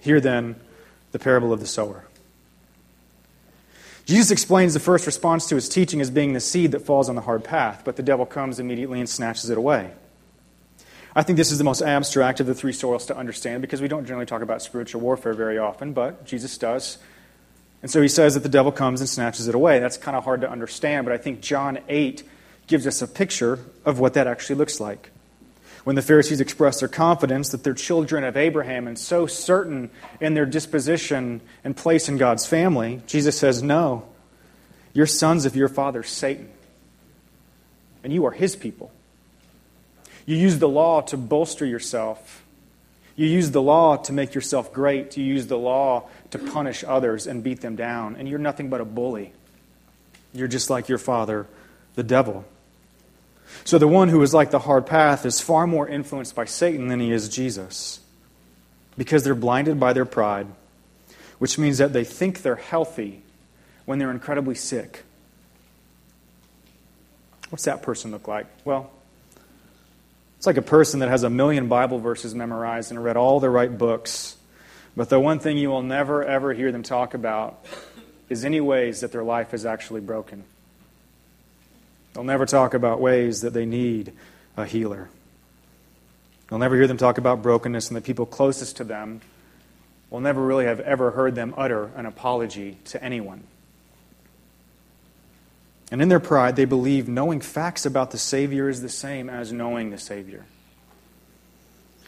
Hear 0.00 0.20
then 0.20 0.56
the 1.12 1.20
parable 1.20 1.52
of 1.52 1.60
the 1.60 1.66
sower. 1.66 2.04
Jesus 4.06 4.32
explains 4.32 4.74
the 4.74 4.80
first 4.80 5.06
response 5.06 5.48
to 5.50 5.54
his 5.54 5.68
teaching 5.68 6.00
as 6.00 6.10
being 6.10 6.32
the 6.32 6.40
seed 6.40 6.72
that 6.72 6.80
falls 6.80 7.08
on 7.08 7.14
the 7.14 7.20
hard 7.20 7.44
path, 7.44 7.82
but 7.84 7.94
the 7.94 8.02
devil 8.02 8.26
comes 8.26 8.58
immediately 8.58 8.98
and 8.98 9.08
snatches 9.08 9.50
it 9.50 9.58
away. 9.58 9.92
I 11.16 11.22
think 11.22 11.38
this 11.38 11.50
is 11.50 11.56
the 11.56 11.64
most 11.64 11.80
abstract 11.80 12.40
of 12.40 12.46
the 12.46 12.54
three 12.54 12.74
soils 12.74 13.06
to 13.06 13.16
understand 13.16 13.62
because 13.62 13.80
we 13.80 13.88
don't 13.88 14.04
generally 14.04 14.26
talk 14.26 14.42
about 14.42 14.60
spiritual 14.60 15.00
warfare 15.00 15.32
very 15.32 15.56
often, 15.56 15.94
but 15.94 16.26
Jesus 16.26 16.58
does. 16.58 16.98
And 17.80 17.90
so 17.90 18.02
he 18.02 18.08
says 18.08 18.34
that 18.34 18.42
the 18.42 18.50
devil 18.50 18.70
comes 18.70 19.00
and 19.00 19.08
snatches 19.08 19.48
it 19.48 19.54
away. 19.54 19.78
That's 19.78 19.96
kind 19.96 20.14
of 20.14 20.24
hard 20.24 20.42
to 20.42 20.50
understand, 20.50 21.06
but 21.06 21.14
I 21.14 21.16
think 21.16 21.40
John 21.40 21.78
8 21.88 22.22
gives 22.66 22.86
us 22.86 23.00
a 23.00 23.08
picture 23.08 23.60
of 23.86 23.98
what 23.98 24.12
that 24.12 24.26
actually 24.26 24.56
looks 24.56 24.78
like. 24.78 25.10
When 25.84 25.96
the 25.96 26.02
Pharisees 26.02 26.42
express 26.42 26.80
their 26.80 26.88
confidence 26.88 27.48
that 27.48 27.64
they're 27.64 27.72
children 27.72 28.22
of 28.22 28.36
Abraham 28.36 28.86
and 28.86 28.98
so 28.98 29.26
certain 29.26 29.88
in 30.20 30.34
their 30.34 30.44
disposition 30.44 31.40
and 31.64 31.74
place 31.74 32.10
in 32.10 32.18
God's 32.18 32.44
family, 32.44 33.00
Jesus 33.06 33.38
says, 33.38 33.62
No. 33.62 34.06
You're 34.92 35.06
sons 35.06 35.46
of 35.46 35.56
your 35.56 35.68
father, 35.68 36.02
Satan, 36.02 36.50
and 38.04 38.12
you 38.12 38.26
are 38.26 38.32
his 38.32 38.54
people. 38.54 38.90
You 40.26 40.36
use 40.36 40.58
the 40.58 40.68
law 40.68 41.00
to 41.02 41.16
bolster 41.16 41.64
yourself. 41.64 42.44
You 43.14 43.26
use 43.26 43.52
the 43.52 43.62
law 43.62 43.96
to 43.96 44.12
make 44.12 44.34
yourself 44.34 44.72
great. 44.72 45.16
You 45.16 45.24
use 45.24 45.46
the 45.46 45.56
law 45.56 46.08
to 46.32 46.38
punish 46.38 46.84
others 46.86 47.26
and 47.26 47.42
beat 47.42 47.60
them 47.60 47.76
down. 47.76 48.16
And 48.16 48.28
you're 48.28 48.38
nothing 48.38 48.68
but 48.68 48.80
a 48.80 48.84
bully. 48.84 49.32
You're 50.34 50.48
just 50.48 50.68
like 50.68 50.88
your 50.88 50.98
father, 50.98 51.46
the 51.94 52.02
devil. 52.02 52.44
So 53.64 53.78
the 53.78 53.88
one 53.88 54.08
who 54.08 54.20
is 54.22 54.34
like 54.34 54.50
the 54.50 54.58
hard 54.58 54.86
path 54.86 55.24
is 55.24 55.40
far 55.40 55.66
more 55.66 55.88
influenced 55.88 56.34
by 56.34 56.44
Satan 56.44 56.88
than 56.88 57.00
he 57.00 57.12
is 57.12 57.28
Jesus 57.28 58.00
because 58.98 59.24
they're 59.24 59.34
blinded 59.34 59.78
by 59.78 59.92
their 59.92 60.04
pride, 60.04 60.46
which 61.38 61.58
means 61.58 61.78
that 61.78 61.92
they 61.92 62.04
think 62.04 62.42
they're 62.42 62.56
healthy 62.56 63.22
when 63.84 63.98
they're 63.98 64.10
incredibly 64.10 64.54
sick. 64.54 65.04
What's 67.50 67.64
that 67.64 67.82
person 67.82 68.10
look 68.10 68.26
like? 68.26 68.46
Well, 68.64 68.90
it's 70.36 70.46
like 70.46 70.56
a 70.56 70.62
person 70.62 71.00
that 71.00 71.08
has 71.08 71.22
a 71.22 71.30
million 71.30 71.68
Bible 71.68 71.98
verses 71.98 72.34
memorized 72.34 72.90
and 72.90 73.02
read 73.02 73.16
all 73.16 73.40
the 73.40 73.50
right 73.50 73.76
books, 73.76 74.36
but 74.96 75.08
the 75.08 75.20
one 75.20 75.38
thing 75.38 75.58
you 75.58 75.68
will 75.68 75.82
never, 75.82 76.24
ever 76.24 76.52
hear 76.52 76.72
them 76.72 76.82
talk 76.82 77.14
about 77.14 77.64
is 78.28 78.44
any 78.44 78.60
ways 78.60 79.00
that 79.00 79.12
their 79.12 79.24
life 79.24 79.54
is 79.54 79.64
actually 79.64 80.00
broken. 80.00 80.44
They'll 82.12 82.24
never 82.24 82.46
talk 82.46 82.74
about 82.74 83.00
ways 83.00 83.42
that 83.42 83.52
they 83.52 83.66
need 83.66 84.12
a 84.56 84.64
healer. 84.64 85.08
You'll 86.50 86.60
never 86.60 86.76
hear 86.76 86.86
them 86.86 86.96
talk 86.96 87.18
about 87.18 87.42
brokenness, 87.42 87.88
and 87.88 87.96
the 87.96 88.00
people 88.00 88.24
closest 88.24 88.76
to 88.78 88.84
them 88.84 89.20
will 90.10 90.20
never 90.20 90.42
really 90.42 90.64
have 90.64 90.80
ever 90.80 91.10
heard 91.10 91.34
them 91.34 91.52
utter 91.56 91.90
an 91.96 92.06
apology 92.06 92.78
to 92.86 93.02
anyone. 93.02 93.42
And 95.90 96.02
in 96.02 96.08
their 96.08 96.20
pride, 96.20 96.56
they 96.56 96.64
believe 96.64 97.08
knowing 97.08 97.40
facts 97.40 97.86
about 97.86 98.10
the 98.10 98.18
Savior 98.18 98.68
is 98.68 98.82
the 98.82 98.88
same 98.88 99.30
as 99.30 99.52
knowing 99.52 99.90
the 99.90 99.98
Savior. 99.98 100.44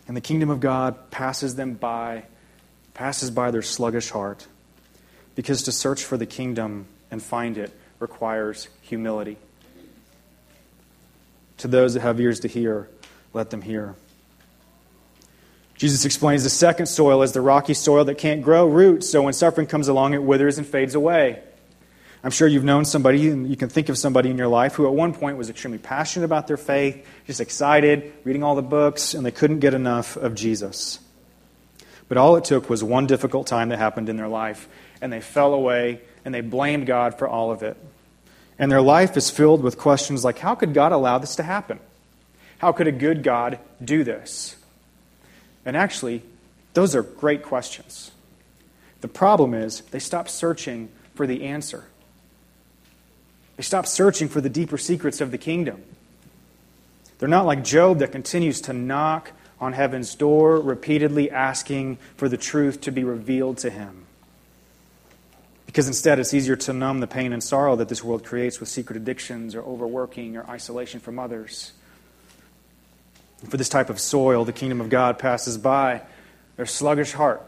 And 0.09 0.17
the 0.17 0.21
kingdom 0.21 0.51
of 0.51 0.61
God 0.61 1.11
passes 1.11 1.55
them 1.55 1.75
by, 1.75 2.25
passes 2.95 3.31
by 3.31 3.51
their 3.51 3.63
sluggish 3.63 4.11
heart, 4.11 4.47
because 5.35 5.63
to 5.65 5.73
search 5.73 6.03
for 6.03 6.17
the 6.17 6.27
kingdom 6.27 6.87
and 7.11 7.23
find 7.23 7.57
it 7.57 7.73
requires 8.01 8.69
humility. 8.81 9.37
To 11.59 11.69
those 11.69 11.95
that 11.95 12.01
have 12.01 12.21
ears 12.21 12.41
to 12.41 12.49
hear, 12.49 12.89
let 13.33 13.51
them 13.51 13.63
hear. 13.63 13.95
Jesus 15.75 16.05
explains 16.05 16.43
the 16.43 16.51
second 16.51 16.87
soil 16.87 17.23
as 17.23 17.33
the 17.33 17.41
rocky 17.41 17.75
soil 17.75 18.05
that 18.07 18.17
can't 18.17 18.43
grow 18.43 18.67
roots, 18.67 19.09
so 19.09 19.23
when 19.23 19.33
suffering 19.33 19.69
comes 19.69 19.87
along, 19.87 20.15
it 20.15 20.23
withers 20.23 20.59
and 20.59 20.67
fades 20.67 20.97
away. 20.97 21.41
I'm 22.25 22.31
sure 22.31 22.49
you've 22.49 22.65
known 22.65 22.85
somebody, 22.85 23.29
and 23.29 23.49
you 23.49 23.57
can 23.57 23.69
think 23.69 23.89
of 23.89 23.97
somebody 23.97 24.31
in 24.31 24.39
your 24.39 24.49
life 24.49 24.75
who 24.75 24.87
at 24.87 24.93
one 24.93 25.15
point 25.15 25.37
was 25.37 25.51
extremely 25.51 25.79
passionate 25.79 26.25
about 26.25 26.49
their 26.49 26.57
faith, 26.57 27.07
just 27.27 27.41
excited, 27.41 28.13
reading 28.25 28.43
all 28.43 28.57
the 28.57 28.63
books, 28.63 29.15
and 29.15 29.25
they 29.25 29.31
couldn't 29.31 29.61
get 29.61 29.73
enough 29.73 30.17
of 30.17 30.35
Jesus. 30.35 30.99
But 32.09 32.19
all 32.19 32.37
it 32.37 32.45
took 32.45 32.69
was 32.69 32.83
one 32.83 33.07
difficult 33.07 33.47
time 33.47 33.69
that 33.69 33.79
happened 33.79 34.09
in 34.09 34.17
their 34.17 34.29
life, 34.29 34.69
and 35.01 35.13
they 35.13 35.21
fell 35.21 35.55
away, 35.55 36.01
and 36.25 36.35
they 36.35 36.41
blamed 36.41 36.87
God 36.87 37.19
for 37.19 37.29
all 37.29 37.53
of 37.53 37.63
it. 37.63 37.77
And 38.59 38.73
their 38.73 38.83
life 38.83 39.17
is 39.17 39.31
filled 39.31 39.63
with 39.63 39.79
questions 39.79 40.25
like 40.25 40.39
how 40.39 40.57
could 40.57 40.75
God 40.75 40.91
allow 40.91 41.19
this 41.19 41.37
to 41.37 41.45
happen? 41.45 41.79
How 42.59 42.73
could 42.73 42.89
a 42.89 42.93
good 42.93 43.23
God 43.23 43.61
do 43.83 44.03
this? 44.03 44.57
And 45.65 45.77
actually, 45.77 46.23
those 46.75 46.97
are 46.97 47.03
great 47.03 47.45
questions. 47.45 48.11
The 49.01 49.09
problem 49.09 49.55
is 49.55 49.83
they 49.83 50.01
stop 50.01 50.29
searching 50.29 50.89
for 51.15 51.27
the 51.27 51.45
answer. 51.45 51.85
They 53.59 53.65
stop 53.65 53.87
searching 53.87 54.29
for 54.29 54.41
the 54.41 54.49
deeper 54.49 54.79
secrets 54.79 55.21
of 55.21 55.33
the 55.33 55.37
kingdom. 55.37 55.83
They're 57.19 57.29
not 57.29 57.45
like 57.45 57.65
Job 57.65 57.99
that 57.99 58.13
continues 58.13 58.61
to 58.63 58.73
knock 58.73 59.33
on 59.61 59.73
heaven's 59.73 60.15
door, 60.15 60.61
repeatedly 60.61 61.29
asking 61.33 61.99
for 62.17 62.29
the 62.29 62.37
truth 62.37 62.83
to 62.83 62.93
be 62.93 63.03
revealed 63.03 63.59
to 63.59 63.71
him. 63.71 64.07
Because 65.67 65.89
instead, 65.89 66.21
it's 66.21 66.33
easier 66.33 66.55
to 66.55 66.73
numb 66.73 67.01
the 67.01 67.09
pain 67.09 67.33
and 67.33 67.43
sorrow 67.43 67.75
that 67.75 67.89
this 67.89 68.05
world 68.05 68.25
creates 68.25 68.61
with 68.61 68.69
secret 68.69 68.97
addictions 68.97 69.57
or 69.57 69.63
overworking 69.63 70.37
or 70.37 70.49
isolation 70.49 71.01
from 71.01 71.19
others. 71.19 71.73
For 73.49 73.57
this 73.57 73.69
type 73.69 73.91
of 73.91 73.99
soil, 73.99 74.45
the 74.45 74.53
kingdom 74.53 74.81
of 74.81 74.89
God 74.89 75.19
passes 75.19 75.59
by 75.59 76.03
their 76.57 76.65
sluggish 76.65 77.11
heart. 77.11 77.43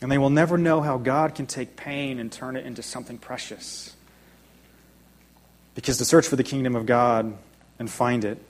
And 0.00 0.12
they 0.12 0.18
will 0.18 0.30
never 0.30 0.56
know 0.56 0.82
how 0.82 0.98
God 0.98 1.34
can 1.34 1.46
take 1.46 1.74
pain 1.74 2.20
and 2.20 2.30
turn 2.30 2.54
it 2.54 2.64
into 2.64 2.82
something 2.82 3.18
precious. 3.18 3.95
Because 5.76 5.98
to 5.98 6.04
search 6.04 6.26
for 6.26 6.36
the 6.36 6.42
kingdom 6.42 6.74
of 6.74 6.86
God 6.86 7.36
and 7.78 7.88
find 7.88 8.24
it 8.24 8.42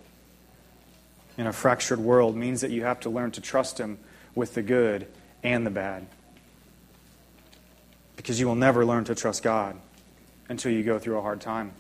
in 1.36 1.46
a 1.46 1.52
fractured 1.52 1.98
world 1.98 2.36
means 2.36 2.62
that 2.62 2.70
you 2.70 2.84
have 2.84 3.00
to 3.00 3.10
learn 3.10 3.32
to 3.32 3.40
trust 3.42 3.78
Him 3.78 3.98
with 4.34 4.54
the 4.54 4.62
good 4.62 5.06
and 5.42 5.66
the 5.66 5.70
bad. 5.70 6.06
Because 8.16 8.40
you 8.40 8.46
will 8.46 8.54
never 8.54 8.86
learn 8.86 9.04
to 9.04 9.14
trust 9.14 9.42
God 9.42 9.76
until 10.48 10.72
you 10.72 10.84
go 10.84 10.98
through 11.00 11.18
a 11.18 11.20
hard 11.20 11.40
time. 11.40 11.72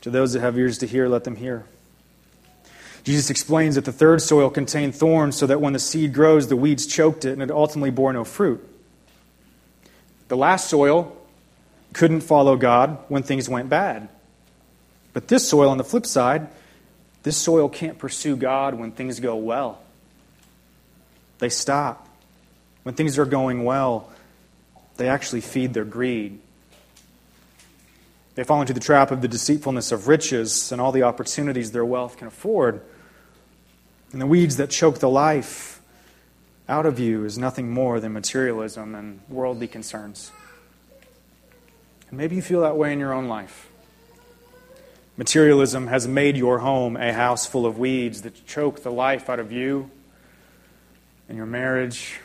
To 0.00 0.10
those 0.10 0.32
that 0.32 0.40
have 0.40 0.58
ears 0.58 0.78
to 0.78 0.86
hear, 0.86 1.06
let 1.06 1.24
them 1.24 1.36
hear. 1.36 1.66
Jesus 3.04 3.28
explains 3.28 3.74
that 3.74 3.84
the 3.84 3.92
third 3.92 4.22
soil 4.22 4.48
contained 4.48 4.94
thorns 4.94 5.36
so 5.36 5.46
that 5.46 5.60
when 5.60 5.74
the 5.74 5.78
seed 5.78 6.14
grows, 6.14 6.48
the 6.48 6.56
weeds 6.56 6.86
choked 6.86 7.26
it 7.26 7.32
and 7.32 7.42
it 7.42 7.50
ultimately 7.50 7.90
bore 7.90 8.12
no 8.12 8.24
fruit. 8.24 8.66
The 10.28 10.36
last 10.36 10.68
soil 10.70 11.17
couldn't 11.92 12.20
follow 12.20 12.56
God 12.56 12.98
when 13.08 13.22
things 13.22 13.48
went 13.48 13.68
bad. 13.68 14.08
But 15.12 15.28
this 15.28 15.48
soil, 15.48 15.70
on 15.70 15.78
the 15.78 15.84
flip 15.84 16.06
side, 16.06 16.48
this 17.22 17.36
soil 17.36 17.68
can't 17.68 17.98
pursue 17.98 18.36
God 18.36 18.74
when 18.74 18.92
things 18.92 19.20
go 19.20 19.36
well. 19.36 19.80
They 21.38 21.48
stop. 21.48 22.06
When 22.82 22.94
things 22.94 23.18
are 23.18 23.24
going 23.24 23.64
well, 23.64 24.10
they 24.96 25.08
actually 25.08 25.40
feed 25.40 25.74
their 25.74 25.84
greed. 25.84 26.38
They 28.34 28.44
fall 28.44 28.60
into 28.60 28.72
the 28.72 28.80
trap 28.80 29.10
of 29.10 29.20
the 29.20 29.28
deceitfulness 29.28 29.90
of 29.90 30.06
riches 30.06 30.70
and 30.70 30.80
all 30.80 30.92
the 30.92 31.02
opportunities 31.02 31.72
their 31.72 31.84
wealth 31.84 32.16
can 32.16 32.28
afford. 32.28 32.80
And 34.12 34.20
the 34.20 34.26
weeds 34.26 34.56
that 34.56 34.70
choke 34.70 35.00
the 35.00 35.08
life 35.08 35.80
out 36.68 36.86
of 36.86 37.00
you 37.00 37.24
is 37.24 37.36
nothing 37.36 37.70
more 37.70 37.98
than 37.98 38.12
materialism 38.12 38.94
and 38.94 39.20
worldly 39.28 39.66
concerns. 39.66 40.30
And 42.08 42.18
maybe 42.18 42.36
you 42.36 42.42
feel 42.42 42.62
that 42.62 42.76
way 42.76 42.92
in 42.92 42.98
your 42.98 43.12
own 43.12 43.28
life. 43.28 43.68
Materialism 45.16 45.88
has 45.88 46.06
made 46.06 46.36
your 46.36 46.60
home 46.60 46.96
a 46.96 47.12
house 47.12 47.44
full 47.44 47.66
of 47.66 47.78
weeds 47.78 48.22
that 48.22 48.46
choke 48.46 48.82
the 48.82 48.92
life 48.92 49.28
out 49.28 49.40
of 49.40 49.50
you 49.50 49.90
and 51.28 51.36
your 51.36 51.46
marriage, 51.46 52.20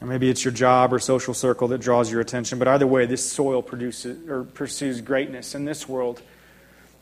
or 0.00 0.08
maybe 0.08 0.28
it's 0.28 0.44
your 0.44 0.52
job 0.52 0.92
or 0.92 0.98
social 0.98 1.32
circle 1.32 1.68
that 1.68 1.78
draws 1.78 2.10
your 2.10 2.20
attention. 2.20 2.58
But 2.58 2.68
either 2.68 2.86
way, 2.86 3.06
this 3.06 3.30
soil 3.30 3.62
produces 3.62 4.28
or 4.28 4.44
pursues 4.44 5.00
greatness 5.00 5.54
in 5.54 5.64
this 5.64 5.88
world 5.88 6.20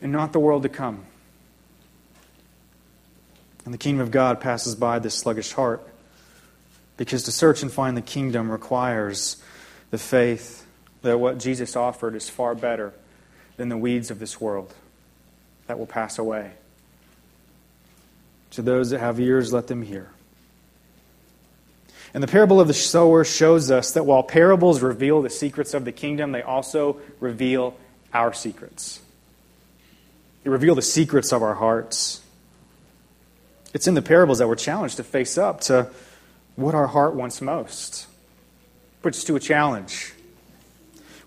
and 0.01 0.11
not 0.11 0.33
the 0.33 0.39
world 0.39 0.63
to 0.63 0.69
come. 0.69 1.05
And 3.65 3.73
the 3.73 3.77
kingdom 3.77 4.01
of 4.01 4.11
God 4.11 4.39
passes 4.39 4.75
by 4.75 4.99
this 4.99 5.15
sluggish 5.15 5.51
heart 5.53 5.81
because 6.95 7.23
to 7.23 7.31
search 7.31 7.63
and 7.63 7.71
find 7.71 7.97
the 7.97 8.01
kingdom 8.01 8.51
requires 8.51 9.41
the 9.93 9.99
faith 9.99 10.65
that 11.03 11.19
what 11.19 11.37
Jesus 11.37 11.75
offered 11.75 12.15
is 12.15 12.27
far 12.27 12.55
better 12.55 12.91
than 13.57 13.69
the 13.69 13.77
weeds 13.77 14.09
of 14.09 14.17
this 14.17 14.41
world 14.41 14.73
that 15.67 15.77
will 15.77 15.85
pass 15.85 16.17
away. 16.17 16.49
To 18.53 18.63
those 18.63 18.89
that 18.89 19.01
have 19.01 19.19
ears, 19.19 19.53
let 19.53 19.67
them 19.67 19.83
hear. 19.83 20.09
And 22.11 22.23
the 22.23 22.27
parable 22.27 22.59
of 22.59 22.67
the 22.67 22.73
sower 22.73 23.23
shows 23.23 23.69
us 23.69 23.91
that 23.91 24.03
while 24.03 24.23
parables 24.23 24.81
reveal 24.81 25.21
the 25.21 25.29
secrets 25.29 25.75
of 25.75 25.85
the 25.85 25.91
kingdom, 25.91 26.31
they 26.31 26.41
also 26.41 26.99
reveal 27.19 27.77
our 28.15 28.33
secrets. 28.33 28.99
They 30.43 30.49
reveal 30.49 30.73
the 30.73 30.81
secrets 30.81 31.31
of 31.31 31.43
our 31.43 31.53
hearts. 31.53 32.19
It's 33.75 33.85
in 33.85 33.93
the 33.93 34.01
parables 34.01 34.39
that 34.39 34.47
we're 34.47 34.55
challenged 34.55 34.97
to 34.97 35.03
face 35.03 35.37
up 35.37 35.61
to 35.61 35.91
what 36.55 36.73
our 36.73 36.87
heart 36.87 37.13
wants 37.13 37.43
most. 37.43 38.07
Puts 39.03 39.23
to 39.25 39.35
a 39.35 39.39
challenge. 39.39 40.13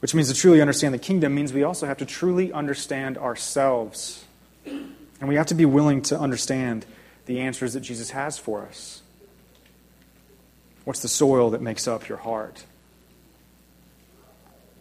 Which 0.01 0.15
means 0.15 0.29
to 0.33 0.35
truly 0.35 0.61
understand 0.61 0.93
the 0.93 0.99
kingdom 0.99 1.35
means 1.35 1.53
we 1.53 1.63
also 1.63 1.87
have 1.87 1.99
to 1.99 2.07
truly 2.07 2.53
understand 2.53 3.17
ourselves. 3.19 4.25
And 4.65 5.29
we 5.29 5.37
have 5.37 5.47
to 5.47 5.55
be 5.55 5.65
willing 5.65 6.03
to 6.03 6.19
understand 6.19 6.85
the 7.27 7.41
answers 7.41 7.75
that 7.75 7.81
Jesus 7.81 8.11
has 8.11 8.39
for 8.39 8.67
us. 8.67 9.03
What's 10.85 11.01
the 11.01 11.09
soil 11.09 11.51
that 11.51 11.63
makes 11.63 11.87
up 11.87 12.09
your 12.09 12.19
heart? 12.19 12.65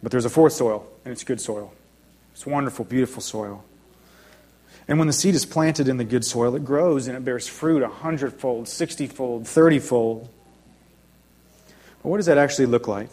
But 0.02 0.12
there's 0.12 0.24
a 0.24 0.30
fourth 0.30 0.52
soil, 0.52 0.86
and 1.04 1.12
it's 1.12 1.24
good 1.24 1.40
soil. 1.40 1.72
It's 2.32 2.46
wonderful, 2.46 2.84
beautiful 2.84 3.22
soil. 3.22 3.64
And 4.86 4.98
when 4.98 5.06
the 5.06 5.12
seed 5.12 5.34
is 5.34 5.44
planted 5.44 5.88
in 5.88 5.96
the 5.96 6.04
good 6.04 6.24
soil, 6.24 6.54
it 6.54 6.64
grows 6.64 7.08
and 7.08 7.16
it 7.16 7.24
bears 7.24 7.48
fruit 7.48 7.82
a 7.82 7.88
hundredfold, 7.88 8.68
sixtyfold, 8.68 9.44
thirtyfold. 9.44 10.28
But 12.06 12.10
what 12.10 12.16
does 12.18 12.26
that 12.26 12.38
actually 12.38 12.66
look 12.66 12.86
like? 12.86 13.10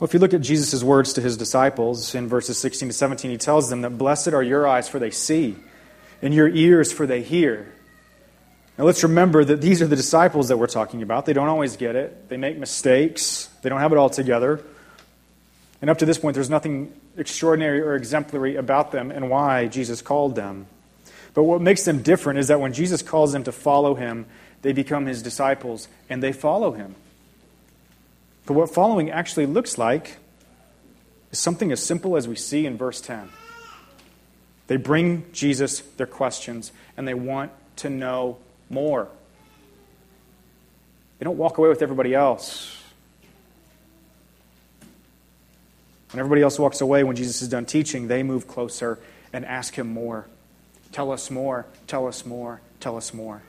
Well, 0.00 0.08
if 0.08 0.14
you 0.14 0.18
look 0.18 0.32
at 0.32 0.40
Jesus' 0.40 0.82
words 0.82 1.12
to 1.12 1.20
his 1.20 1.36
disciples 1.36 2.14
in 2.14 2.26
verses 2.26 2.56
16 2.56 2.88
to 2.88 2.94
17, 2.94 3.30
he 3.30 3.36
tells 3.36 3.68
them 3.68 3.82
that 3.82 3.98
blessed 3.98 4.28
are 4.28 4.42
your 4.42 4.66
eyes, 4.66 4.88
for 4.88 4.98
they 4.98 5.10
see, 5.10 5.54
and 6.22 6.32
your 6.32 6.48
ears, 6.48 6.90
for 6.90 7.06
they 7.06 7.20
hear. 7.20 7.70
Now, 8.78 8.84
let's 8.84 9.02
remember 9.02 9.44
that 9.44 9.60
these 9.60 9.82
are 9.82 9.86
the 9.86 9.94
disciples 9.94 10.48
that 10.48 10.56
we're 10.56 10.68
talking 10.68 11.02
about. 11.02 11.26
They 11.26 11.34
don't 11.34 11.48
always 11.48 11.76
get 11.76 11.96
it, 11.96 12.30
they 12.30 12.38
make 12.38 12.56
mistakes, 12.56 13.50
they 13.60 13.68
don't 13.68 13.80
have 13.80 13.92
it 13.92 13.98
all 13.98 14.08
together. 14.08 14.64
And 15.82 15.90
up 15.90 15.98
to 15.98 16.06
this 16.06 16.16
point, 16.16 16.36
there's 16.36 16.48
nothing 16.48 16.98
extraordinary 17.18 17.82
or 17.82 17.94
exemplary 17.94 18.56
about 18.56 18.90
them 18.90 19.10
and 19.10 19.28
why 19.28 19.66
Jesus 19.66 20.00
called 20.00 20.34
them. 20.34 20.66
But 21.34 21.42
what 21.42 21.60
makes 21.60 21.84
them 21.84 22.00
different 22.00 22.38
is 22.38 22.48
that 22.48 22.58
when 22.58 22.72
Jesus 22.72 23.02
calls 23.02 23.34
them 23.34 23.44
to 23.44 23.52
follow 23.52 23.96
him, 23.96 24.24
they 24.62 24.72
become 24.72 25.04
his 25.04 25.20
disciples 25.20 25.88
and 26.08 26.22
they 26.22 26.32
follow 26.32 26.72
him. 26.72 26.94
But 28.46 28.54
what 28.54 28.72
following 28.72 29.10
actually 29.10 29.46
looks 29.46 29.78
like 29.78 30.18
is 31.32 31.38
something 31.38 31.72
as 31.72 31.82
simple 31.82 32.16
as 32.16 32.28
we 32.28 32.36
see 32.36 32.66
in 32.66 32.76
verse 32.76 33.00
10. 33.00 33.30
They 34.66 34.76
bring 34.76 35.24
Jesus 35.32 35.80
their 35.80 36.06
questions 36.06 36.72
and 36.96 37.06
they 37.06 37.14
want 37.14 37.52
to 37.76 37.90
know 37.90 38.38
more. 38.70 39.08
They 41.18 41.24
don't 41.24 41.38
walk 41.38 41.58
away 41.58 41.68
with 41.68 41.82
everybody 41.82 42.14
else. 42.14 42.80
When 46.10 46.20
everybody 46.20 46.42
else 46.42 46.58
walks 46.58 46.80
away, 46.80 47.02
when 47.02 47.16
Jesus 47.16 47.42
is 47.42 47.48
done 47.48 47.66
teaching, 47.66 48.08
they 48.08 48.22
move 48.22 48.46
closer 48.46 48.98
and 49.32 49.44
ask 49.44 49.74
him 49.74 49.88
more. 49.88 50.26
Tell 50.92 51.10
us 51.10 51.30
more, 51.30 51.66
tell 51.88 52.06
us 52.06 52.24
more, 52.24 52.60
tell 52.78 52.96
us 52.96 53.12
more. 53.12 53.42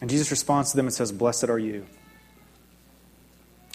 And 0.00 0.10
Jesus 0.10 0.30
responds 0.30 0.70
to 0.72 0.76
them 0.76 0.86
and 0.86 0.94
says, 0.94 1.12
Blessed 1.12 1.50
are 1.50 1.58
you. 1.58 1.86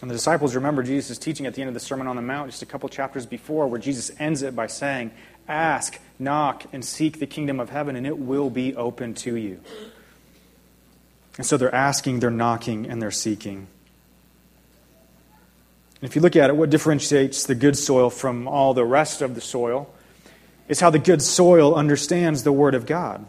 And 0.04 0.10
the 0.10 0.16
disciples 0.16 0.54
remember 0.54 0.84
Jesus' 0.84 1.18
teaching 1.18 1.46
at 1.46 1.54
the 1.54 1.62
end 1.62 1.70
of 1.70 1.74
the 1.74 1.80
Sermon 1.80 2.08
on 2.08 2.18
the 2.18 2.22
Mount, 2.22 2.52
just 2.52 2.62
a 2.62 2.66
couple 2.66 2.90
chapters 2.90 3.26
before, 3.26 3.68
where 3.68 3.80
Jesus 3.80 4.12
ends 4.20 4.42
it 4.42 4.54
by 4.54 4.68
saying, 4.68 5.12
Ask, 5.48 5.98
knock, 6.20 6.66
and 6.74 6.84
seek 6.84 7.20
the 7.22 7.26
kingdom 7.26 7.62
of 7.62 7.70
heaven, 7.70 7.96
and 7.96 8.06
it 8.06 8.18
will 8.18 8.50
be 8.50 8.76
open 8.76 9.14
to 9.14 9.38
you. 9.38 9.62
And 11.38 11.46
so 11.46 11.56
they're 11.56 11.74
asking, 11.74 12.20
they're 12.20 12.30
knocking, 12.30 12.86
and 12.86 13.02
they're 13.02 13.12
seeking. 13.12 13.68
And 16.02 16.10
if 16.10 16.18
you 16.18 16.22
look 16.22 16.36
at 16.36 16.50
it, 16.50 16.58
what 16.58 16.70
differentiates 16.70 17.46
the 17.46 17.56
good 17.56 17.78
soil 17.78 18.10
from 18.10 18.46
all 18.46 18.74
the 18.74 18.84
rest 18.84 19.22
of 19.22 19.36
the 19.36 19.42
soil 19.42 19.90
is 20.68 20.82
how 20.82 20.90
the 20.90 21.00
good 21.00 21.22
soil 21.22 21.76
understands 21.76 22.44
the 22.44 22.52
Word 22.52 22.76
of 22.76 22.86
God. 22.86 23.26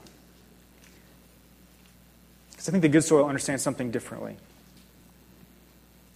Because 2.51 2.69
I 2.69 2.73
think 2.73 2.83
the 2.83 2.89
good 2.89 3.05
soil 3.05 3.27
understands 3.29 3.63
something 3.63 3.93
differently. 3.93 4.39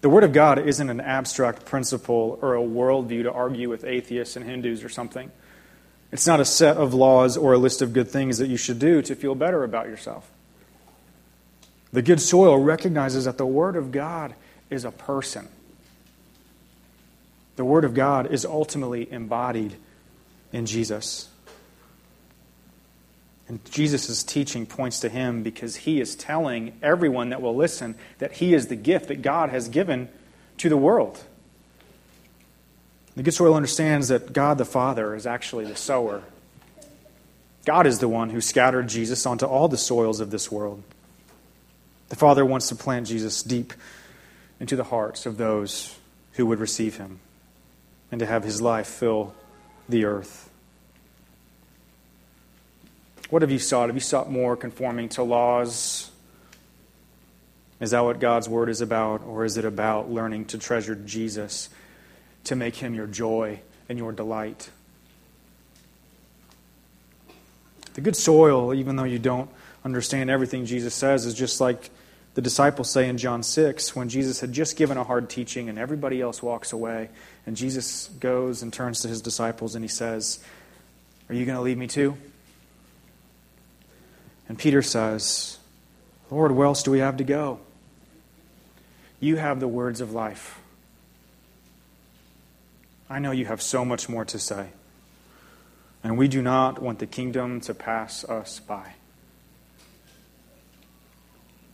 The 0.01 0.09
Word 0.09 0.23
of 0.23 0.33
God 0.33 0.59
isn't 0.59 0.89
an 0.89 1.01
abstract 1.01 1.65
principle 1.65 2.39
or 2.41 2.55
a 2.55 2.61
worldview 2.61 3.25
to 3.25 3.33
argue 3.33 3.69
with 3.69 3.85
atheists 3.85 4.37
and 4.37 4.45
Hindus 4.45 4.85
or 4.85 4.89
something. 4.89 5.31
It's 6.13 6.27
not 6.27 6.41
a 6.41 6.45
set 6.45 6.77
of 6.77 6.95
laws 6.95 7.37
or 7.37 7.53
a 7.53 7.59
list 7.59 7.83
of 7.83 7.93
good 7.93 8.09
things 8.09 8.39
that 8.39 8.47
you 8.47 8.57
should 8.57 8.79
do 8.79 9.03
to 9.03 9.15
feel 9.15 9.35
better 9.35 9.65
about 9.65 9.87
yourself. 9.87 10.31
The 11.93 12.03
good 12.03 12.21
soil 12.21 12.59
recognizes 12.59 13.25
that 13.25 13.39
the 13.39 13.47
Word 13.47 13.77
of 13.77 13.91
God 13.91 14.35
is 14.71 14.85
a 14.85 14.91
person. 14.91 15.49
The 17.57 17.65
Word 17.65 17.85
of 17.85 17.95
God 17.95 18.31
is 18.31 18.45
ultimately 18.45 19.11
embodied 19.11 19.75
in 20.53 20.67
Jesus. 20.67 21.29
And 23.49 23.65
Jesus' 23.71 24.23
teaching 24.23 24.67
points 24.67 25.01
to 25.01 25.09
him 25.09 25.43
because 25.43 25.77
he 25.77 26.01
is 26.01 26.15
telling 26.15 26.79
everyone 26.83 27.31
that 27.31 27.41
will 27.41 27.57
listen 27.57 27.95
that 28.19 28.33
he 28.33 28.53
is 28.53 28.67
the 28.67 28.77
gift 28.77 29.09
that 29.09 29.23
God 29.23 29.49
has 29.49 29.69
given 29.69 30.11
to 30.59 30.69
the 30.69 30.77
world. 30.77 31.19
The 33.17 33.23
good 33.23 33.35
soil 33.35 33.55
understands 33.55 34.09
that 34.09 34.33
God 34.33 34.59
the 34.59 34.65
Father 34.65 35.15
is 35.15 35.27
actually 35.27 35.65
the 35.65 35.77
sower. 35.77 36.23
God 37.65 37.87
is 37.87 37.99
the 37.99 38.09
one 38.09 38.31
who 38.31 38.41
scattered 38.41 38.89
Jesus 38.89 39.27
onto 39.27 39.47
all 39.47 39.67
the 39.67 39.79
soils 39.79 40.21
of 40.21 40.31
this 40.31 40.53
world. 40.53 40.83
The 42.11 42.17
Father 42.17 42.45
wants 42.45 42.69
to 42.69 42.75
plant 42.75 43.07
Jesus 43.07 43.43
deep 43.43 43.73
into 44.61 44.77
the 44.77 44.85
hearts 44.85 45.27
of 45.27 45.37
those 45.37 45.97
who 46.33 46.47
would 46.47 46.61
receive 46.61 46.97
him 46.97 47.21
and 48.11 48.19
to 48.21 48.27
have 48.27 48.45
his 48.45 48.63
life 48.63 48.87
fill 48.87 49.35
the 49.89 50.05
earth. 50.05 50.48
What 53.31 53.43
have 53.43 53.51
you 53.51 53.59
sought? 53.59 53.89
Have 53.89 53.97
you 53.97 54.01
sought 54.01 54.31
more 54.31 54.57
conforming 54.57 55.11
to 55.11 55.23
laws? 55.23 56.11
Is 57.81 57.91
that 57.91 58.01
what 58.01 58.21
God's 58.21 58.49
word 58.49 58.69
is 58.71 58.81
about? 58.81 59.23
Or 59.25 59.45
is 59.45 59.59
it 59.59 59.65
about 59.65 60.11
learning 60.11 60.47
to 60.47 60.59
treasure 60.59 60.95
Jesus, 60.95 61.69
to 62.45 62.57
make 62.57 62.77
him 62.77 62.95
your 62.95 63.07
joy 63.07 63.61
and 63.89 63.99
your 63.99 64.13
delight? 64.13 64.71
The 67.95 68.01
good 68.01 68.17
soil, 68.17 68.73
even 68.73 68.97
though 68.97 69.05
you 69.05 69.19
don't 69.19 69.51
understand 69.85 70.31
everything 70.31 70.65
Jesus 70.65 70.95
says, 70.95 71.27
is 71.27 71.35
just 71.35 71.61
like 71.61 71.91
the 72.35 72.41
disciples 72.41 72.91
say 72.91 73.09
in 73.09 73.19
John 73.19 73.43
6 73.43 73.95
when 73.95 74.09
Jesus 74.09 74.41
had 74.41 74.53
just 74.53 74.77
given 74.77 74.97
a 74.97 75.05
hard 75.05 75.29
teaching 75.29 75.69
and 75.69 75.79
everybody 75.79 76.21
else 76.21 76.43
walks 76.43 76.73
away. 76.73 77.11
And 77.45 77.57
Jesus 77.57 78.09
goes 78.21 78.63
and 78.63 78.73
turns 78.73 79.01
to 79.03 79.09
his 79.09 79.21
disciples 79.21 79.75
and 79.75 79.85
he 79.85 79.89
says, 79.89 80.39
Are 81.29 81.35
you 81.35 81.45
going 81.45 81.57
to 81.57 81.63
leave 81.63 81.77
me 81.77 81.89
too? 81.89 82.17
And 84.49 84.59
Peter 84.59 84.83
says, 84.83 85.59
Lord, 86.31 86.53
where 86.53 86.67
else 86.67 86.83
do 86.83 86.91
we 86.91 87.01
have 87.01 87.19
to 87.19 87.25
go? 87.25 87.61
You 89.21 89.37
have 89.37 89.61
the 89.61 89.69
words 89.69 90.01
of 90.01 90.13
life. 90.13 90.61
I 93.11 93.19
know 93.19 93.31
you 93.31 93.47
have 93.47 93.63
so 93.63 93.85
much 93.85 94.09
more 94.09 94.25
to 94.27 94.39
say. 94.39 94.69
And 96.05 96.17
we 96.17 96.29
do 96.29 96.43
not 96.43 96.81
want 96.81 96.99
the 96.99 97.07
kingdom 97.07 97.61
to 97.63 97.75
pass 97.75 98.25
us 98.25 98.61
by. 98.61 98.95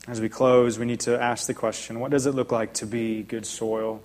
As 0.07 0.21
we 0.21 0.29
close, 0.29 0.79
we 0.79 0.87
need 0.87 1.01
to 1.01 1.21
ask 1.21 1.47
the 1.47 1.55
question 1.55 1.99
what 1.99 2.11
does 2.11 2.27
it 2.27 2.33
look 2.35 2.53
like 2.53 2.75
to 2.75 2.87
be 2.87 3.23
good 3.23 3.47
soil? 3.47 4.03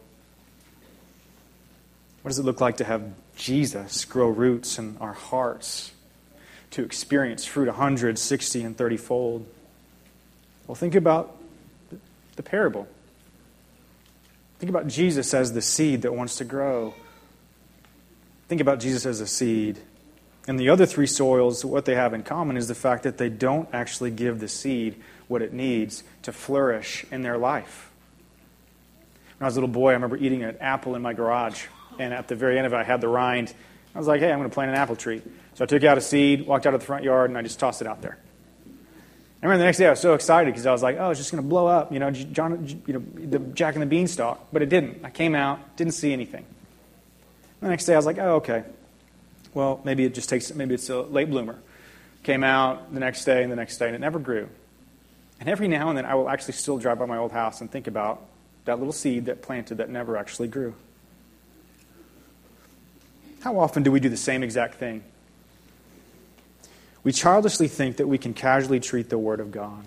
What 2.21 2.29
does 2.29 2.39
it 2.39 2.43
look 2.43 2.61
like 2.61 2.77
to 2.77 2.83
have 2.83 3.03
Jesus 3.35 4.05
grow 4.05 4.27
roots 4.27 4.77
in 4.77 4.97
our 4.99 5.13
hearts, 5.13 5.91
to 6.71 6.83
experience 6.83 7.45
fruit 7.45 7.67
160 7.67 8.63
and 8.63 8.77
30 8.77 8.97
fold? 8.97 9.47
Well, 10.67 10.75
think 10.75 10.95
about 10.95 11.35
the 12.35 12.43
parable. 12.43 12.87
Think 14.59 14.69
about 14.69 14.87
Jesus 14.87 15.33
as 15.33 15.53
the 15.53 15.61
seed 15.61 16.03
that 16.03 16.13
wants 16.13 16.37
to 16.37 16.45
grow. 16.45 16.93
Think 18.47 18.61
about 18.61 18.79
Jesus 18.79 19.05
as 19.05 19.21
a 19.21 19.27
seed. 19.27 19.79
And 20.47 20.59
the 20.59 20.69
other 20.69 20.85
three 20.85 21.07
soils, 21.07 21.63
what 21.63 21.85
they 21.85 21.95
have 21.95 22.13
in 22.13 22.23
common 22.23 22.57
is 22.57 22.67
the 22.67 22.75
fact 22.75 23.03
that 23.03 23.17
they 23.17 23.29
don't 23.29 23.69
actually 23.73 24.11
give 24.11 24.39
the 24.39 24.47
seed 24.47 25.01
what 25.27 25.41
it 25.41 25.53
needs 25.53 26.03
to 26.23 26.31
flourish 26.31 27.05
in 27.11 27.21
their 27.21 27.37
life. 27.37 27.91
When 29.37 29.45
I 29.45 29.47
was 29.47 29.55
a 29.55 29.59
little 29.61 29.73
boy, 29.73 29.91
I 29.91 29.93
remember 29.93 30.17
eating 30.17 30.43
an 30.43 30.57
apple 30.59 30.95
in 30.95 31.01
my 31.01 31.13
garage, 31.13 31.65
and 31.99 32.13
at 32.13 32.27
the 32.27 32.35
very 32.35 32.57
end 32.57 32.65
of 32.65 32.73
it, 32.73 32.77
I 32.77 32.83
had 32.83 32.99
the 32.99 33.07
rind. 33.07 33.53
I 33.99 34.01
was 34.01 34.07
like, 34.07 34.21
hey, 34.21 34.31
I'm 34.31 34.39
going 34.39 34.49
to 34.49 34.53
plant 34.53 34.71
an 34.71 34.77
apple 34.77 34.95
tree. 34.95 35.21
So 35.55 35.65
I 35.65 35.67
took 35.67 35.83
out 35.83 35.97
a 35.97 36.01
seed, 36.01 36.47
walked 36.47 36.65
out 36.65 36.73
of 36.73 36.79
the 36.79 36.85
front 36.85 37.03
yard, 37.03 37.29
and 37.29 37.37
I 37.37 37.41
just 37.41 37.59
tossed 37.59 37.81
it 37.81 37.87
out 37.87 38.01
there. 38.01 38.17
I 38.65 39.45
remember 39.45 39.57
the 39.57 39.65
next 39.65 39.77
day 39.77 39.87
I 39.87 39.89
was 39.89 39.99
so 39.99 40.13
excited 40.13 40.53
because 40.53 40.65
I 40.65 40.71
was 40.71 40.81
like, 40.81 40.95
oh, 40.97 41.09
it's 41.09 41.19
just 41.19 41.33
going 41.33 41.43
to 41.43 41.49
blow 41.49 41.67
up, 41.67 41.91
you 41.91 41.99
know, 41.99 42.09
John, 42.09 42.81
you 42.87 42.93
know, 42.93 43.03
the 43.27 43.39
Jack 43.39 43.75
and 43.75 43.81
the 43.81 43.85
Beanstalk. 43.85 44.39
But 44.53 44.61
it 44.61 44.69
didn't. 44.69 45.03
I 45.03 45.09
came 45.09 45.35
out, 45.35 45.75
didn't 45.75 45.95
see 45.95 46.13
anything. 46.13 46.45
The 47.59 47.67
next 47.67 47.83
day 47.83 47.93
I 47.93 47.97
was 47.97 48.05
like, 48.05 48.19
oh, 48.19 48.35
okay. 48.35 48.63
Well, 49.53 49.81
maybe 49.83 50.05
it 50.05 50.13
just 50.13 50.29
takes, 50.29 50.53
maybe 50.53 50.75
it's 50.75 50.89
a 50.89 51.01
late 51.01 51.29
bloomer. 51.29 51.59
Came 52.23 52.45
out 52.45 52.93
the 52.93 53.01
next 53.01 53.25
day 53.25 53.43
and 53.43 53.51
the 53.51 53.57
next 53.57 53.79
day, 53.79 53.87
and 53.87 53.95
it 53.95 53.99
never 53.99 54.19
grew. 54.19 54.47
And 55.41 55.49
every 55.49 55.67
now 55.67 55.89
and 55.89 55.97
then, 55.97 56.05
I 56.05 56.15
will 56.15 56.29
actually 56.29 56.53
still 56.53 56.77
drive 56.77 56.99
by 56.99 57.05
my 57.05 57.17
old 57.17 57.33
house 57.33 57.59
and 57.59 57.69
think 57.69 57.87
about 57.87 58.25
that 58.63 58.77
little 58.77 58.93
seed 58.93 59.25
that 59.25 59.41
planted 59.41 59.79
that 59.79 59.89
never 59.89 60.15
actually 60.15 60.47
grew. 60.47 60.73
How 63.41 63.59
often 63.59 63.83
do 63.83 63.91
we 63.91 63.99
do 63.99 64.09
the 64.09 64.17
same 64.17 64.43
exact 64.43 64.75
thing? 64.75 65.03
We 67.03 67.13
childishly 67.13 67.67
think 67.67 67.97
that 67.97 68.07
we 68.07 68.17
can 68.17 68.33
casually 68.33 68.79
treat 68.79 69.09
the 69.09 69.17
Word 69.17 69.39
of 69.39 69.51
God. 69.51 69.85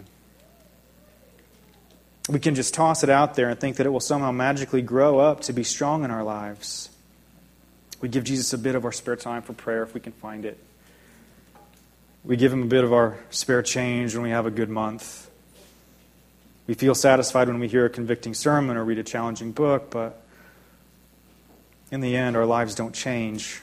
We 2.28 2.38
can 2.38 2.54
just 2.54 2.72
toss 2.72 3.02
it 3.02 3.10
out 3.10 3.34
there 3.34 3.48
and 3.48 3.58
think 3.58 3.76
that 3.76 3.86
it 3.86 3.90
will 3.90 4.00
somehow 4.00 4.30
magically 4.30 4.80
grow 4.80 5.18
up 5.18 5.40
to 5.42 5.52
be 5.52 5.64
strong 5.64 6.04
in 6.04 6.10
our 6.10 6.22
lives. 6.22 6.88
We 8.00 8.08
give 8.08 8.24
Jesus 8.24 8.52
a 8.52 8.58
bit 8.58 8.74
of 8.74 8.84
our 8.84 8.92
spare 8.92 9.16
time 9.16 9.42
for 9.42 9.52
prayer 9.52 9.82
if 9.82 9.92
we 9.92 10.00
can 10.00 10.12
find 10.12 10.44
it. 10.44 10.58
We 12.24 12.36
give 12.36 12.52
him 12.52 12.62
a 12.62 12.66
bit 12.66 12.84
of 12.84 12.92
our 12.92 13.18
spare 13.30 13.62
change 13.62 14.14
when 14.14 14.22
we 14.22 14.30
have 14.30 14.46
a 14.46 14.50
good 14.50 14.70
month. 14.70 15.28
We 16.66 16.74
feel 16.74 16.94
satisfied 16.94 17.48
when 17.48 17.58
we 17.58 17.68
hear 17.68 17.84
a 17.84 17.90
convicting 17.90 18.34
sermon 18.34 18.76
or 18.76 18.84
read 18.84 18.98
a 18.98 19.02
challenging 19.02 19.52
book, 19.52 19.90
but 19.90 20.21
in 21.92 22.00
the 22.00 22.16
end, 22.16 22.36
our 22.36 22.46
lives 22.46 22.74
don't 22.74 22.94
change. 22.94 23.60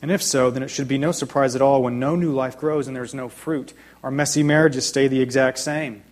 And 0.00 0.12
if 0.12 0.22
so, 0.22 0.50
then 0.50 0.62
it 0.62 0.68
should 0.68 0.86
be 0.86 0.96
no 0.96 1.10
surprise 1.10 1.56
at 1.56 1.60
all 1.60 1.82
when 1.82 1.98
no 1.98 2.14
new 2.14 2.32
life 2.32 2.56
grows 2.56 2.86
and 2.86 2.96
there's 2.96 3.12
no 3.12 3.28
fruit. 3.28 3.74
Our 4.04 4.12
messy 4.12 4.44
marriages 4.44 4.86
stay 4.86 5.08
the 5.08 5.20
exact 5.20 5.58
same. 5.58 6.04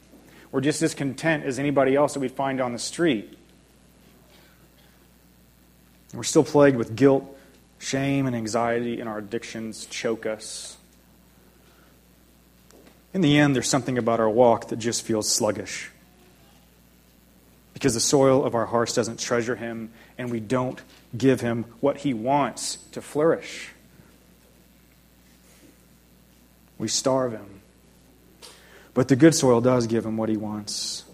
We're 0.50 0.60
just 0.60 0.82
as 0.82 0.94
content 0.94 1.44
as 1.44 1.60
anybody 1.60 1.94
else 1.94 2.14
that 2.14 2.20
we 2.20 2.28
find 2.28 2.60
on 2.60 2.72
the 2.72 2.78
street. 2.80 3.38
We're 6.12 6.24
still 6.24 6.44
plagued 6.44 6.76
with 6.76 6.96
guilt, 6.96 7.24
shame, 7.78 8.26
and 8.26 8.34
anxiety, 8.34 8.98
and 8.98 9.08
our 9.08 9.18
addictions 9.18 9.86
choke 9.86 10.26
us. 10.26 10.76
In 13.14 13.20
the 13.20 13.38
end, 13.38 13.54
there's 13.54 13.68
something 13.68 13.96
about 13.96 14.18
our 14.18 14.28
walk 14.28 14.68
that 14.68 14.76
just 14.76 15.02
feels 15.02 15.28
sluggish. 15.28 15.90
Because 17.74 17.94
the 17.94 18.00
soil 18.00 18.44
of 18.44 18.54
our 18.54 18.66
hearts 18.66 18.94
doesn't 18.94 19.20
treasure 19.20 19.54
Him, 19.54 19.90
and 20.18 20.30
we 20.30 20.40
don't 20.40 20.80
give 21.16 21.40
Him 21.40 21.64
what 21.80 21.98
He 21.98 22.14
wants 22.14 22.76
to 22.92 23.00
flourish. 23.00 23.70
We 26.78 26.88
starve 26.88 27.32
Him. 27.32 27.60
But 28.94 29.08
the 29.08 29.16
good 29.16 29.34
soil 29.34 29.60
does 29.60 29.86
give 29.86 30.04
Him 30.04 30.16
what 30.16 30.28
He 30.28 30.36
wants. 30.36 31.06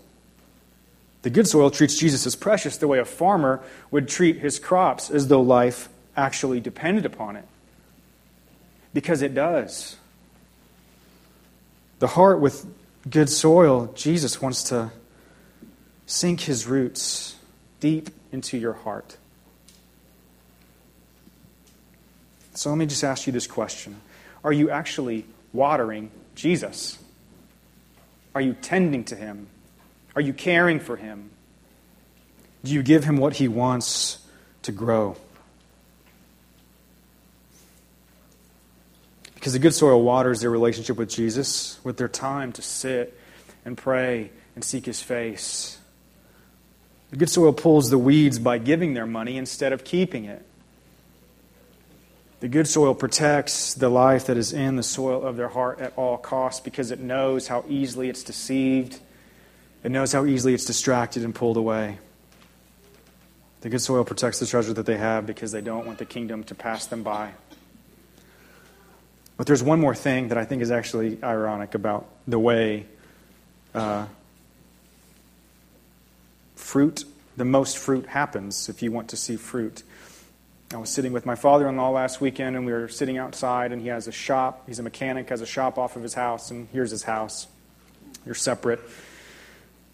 The 1.23 1.31
good 1.31 1.47
soil 1.47 1.71
treats 1.71 1.97
Jesus 1.97 2.27
as 2.27 2.37
precious 2.37 2.77
the 2.77 2.89
way 2.89 2.99
a 2.99 3.05
farmer 3.05 3.63
would 3.91 4.09
treat 4.09 4.39
his 4.39 4.59
crops 4.59 5.09
as 5.09 5.29
though 5.29 5.41
life 5.41 5.89
actually 6.17 6.61
depended 6.61 7.07
upon 7.07 7.37
it. 7.37 7.47
Because 8.93 9.23
it 9.23 9.33
does. 9.33 9.97
The 12.01 12.09
heart 12.09 12.41
with 12.41 12.67
good 13.09 13.31
soil, 13.31 13.93
Jesus 13.95 14.43
wants 14.43 14.65
to 14.65 14.91
sink 16.07 16.41
his 16.41 16.67
roots 16.67 17.37
deep 17.79 18.11
into 18.33 18.59
your 18.59 18.73
heart. 18.73 19.17
So 22.55 22.71
let 22.71 22.79
me 22.79 22.87
just 22.87 23.05
ask 23.05 23.27
you 23.27 23.33
this 23.33 23.47
question 23.47 24.01
Are 24.43 24.53
you 24.53 24.71
actually 24.71 25.27
watering 25.53 26.11
Jesus? 26.35 26.99
Are 28.35 28.41
you 28.41 28.55
tending 28.55 29.05
to 29.05 29.17
him? 29.17 29.47
Are 30.17 30.23
you 30.23 30.33
caring 30.33 30.81
for 30.81 30.97
him? 30.97 31.31
Do 32.65 32.73
you 32.73 32.83
give 32.83 33.05
him 33.05 33.17
what 33.17 33.35
he 33.35 33.49
wants 33.49 34.25
to 34.63 34.73
grow? 34.73 35.17
Because 39.35 39.55
the 39.55 39.59
good 39.59 39.75
soil 39.75 40.01
waters 40.03 40.41
their 40.41 40.51
relationship 40.51 40.97
with 40.97 41.11
Jesus 41.11 41.81
with 41.83 41.97
their 41.97 42.09
time 42.09 42.53
to 42.53 42.63
sit 42.63 43.19
and 43.65 43.77
pray 43.77 44.31
and 44.55 44.65
seek 44.65 44.87
his 44.87 45.03
face. 45.03 45.79
The 47.13 47.17
good 47.17 47.31
soil 47.31 47.53
pulls 47.53 47.91
the 47.91 47.99
weeds 47.99 48.41
by 48.41 48.59
giving 48.59 48.95
their 48.95 49.07
money 49.07 49.37
instead 49.37 49.73
of 49.73 49.85
keeping 49.85 50.25
it. 50.25 50.45
The 52.41 52.49
good 52.49 52.67
soil 52.67 52.97
protects 52.97 53.75
the 53.75 53.89
life 53.89 54.27
that 54.27 54.37
is 54.37 54.53
in 54.53 54.75
the 54.75 54.83
soil 54.83 55.23
of 55.23 55.37
their 55.37 55.49
heart 55.49 55.81
at 55.81 55.93
all 55.97 56.19
costs 56.19 56.59
because 56.59 56.91
it 56.91 56.99
knows 56.99 57.47
how 57.47 57.65
easily 57.69 58.09
it's 58.09 58.25
deceived 58.25 58.99
it 59.83 59.91
knows 59.91 60.13
how 60.13 60.25
easily 60.25 60.55
it's 60.55 60.65
distracted 60.65 61.25
and 61.25 61.35
pulled 61.35 61.57
away. 61.57 61.99
The 63.63 63.69
good 63.69 63.81
soil 63.81 64.05
protects 64.05 64.39
the 64.39 64.47
treasure 64.47 64.73
that 64.73 64.87
they 64.87 64.97
have 64.97 65.27
because 65.27 65.53
they 65.53 65.61
don't 65.61 65.87
want 65.87 65.99
the 65.99 66.05
kingdom 66.05 66.45
to 66.45 66.55
pass 66.55 66.87
them 66.87 67.03
by. 67.03 67.33
But 69.37 69.47
there's 69.47 69.63
one 69.63 69.81
more 69.81 69.95
thing 69.95 70.29
that 70.29 70.39
I 70.39 70.45
think 70.45 70.63
is 70.63 70.71
actually 70.71 71.19
ironic 71.23 71.75
about 71.75 72.09
the 72.29 72.39
way 72.39 72.87
uh, 73.75 74.07
fruit, 76.73 77.05
the 77.37 77.45
most 77.45 77.77
fruit 77.77 78.07
happens 78.07 78.71
if 78.71 78.83
you 78.83 78.91
want 78.91 79.11
to 79.11 79.17
see 79.17 79.37
fruit. 79.37 79.83
I 80.73 80.79
was 80.79 80.89
sitting 80.89 81.13
with 81.13 81.27
my 81.27 81.35
father 81.35 81.69
in 81.69 81.77
law 81.77 81.91
last 81.91 82.19
weekend, 82.23 82.57
and 82.57 82.65
we 82.65 82.73
were 82.73 82.89
sitting 82.89 83.19
outside, 83.19 83.73
and 83.73 83.83
he 83.83 83.89
has 83.89 84.09
a 84.09 84.13
shop. 84.13 84.63
He's 84.67 84.79
a 84.79 84.83
mechanic, 84.83 85.29
has 85.29 85.43
a 85.43 85.47
shop 85.47 85.77
off 85.77 85.97
of 85.97 86.03
his 86.03 86.15
house, 86.15 86.51
and 86.51 86.69
here's 86.73 86.91
his 86.91 87.03
house. 87.03 87.47
You're 88.25 88.35
separate. 88.35 88.81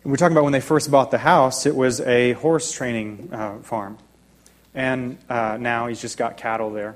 We're 0.05 0.15
talking 0.15 0.37
about 0.37 0.45
when 0.45 0.53
they 0.53 0.61
first 0.61 0.89
bought 0.89 1.11
the 1.11 1.19
house, 1.19 1.67
it 1.67 1.75
was 1.75 2.01
a 2.01 2.35
horse 2.35 2.71
training 2.71 3.31
uh, 3.33 3.59
farm. 3.59 3.99
And 4.73 5.19
uh, 5.29 5.57
now 5.59 5.89
he's 5.89 6.01
just 6.01 6.17
got 6.17 6.37
cattle 6.37 6.71
there. 6.71 6.95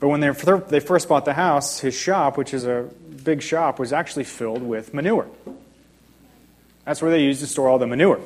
But 0.00 0.08
when 0.08 0.18
they, 0.18 0.30
they 0.68 0.80
first 0.80 1.08
bought 1.08 1.24
the 1.24 1.34
house, 1.34 1.78
his 1.78 1.96
shop, 1.96 2.36
which 2.36 2.52
is 2.52 2.66
a 2.66 2.90
big 3.22 3.40
shop, 3.40 3.78
was 3.78 3.92
actually 3.92 4.24
filled 4.24 4.64
with 4.64 4.92
manure. 4.92 5.28
That's 6.84 7.00
where 7.00 7.12
they 7.12 7.22
used 7.22 7.38
to 7.42 7.46
store 7.46 7.68
all 7.68 7.78
the 7.78 7.86
manure. 7.86 8.20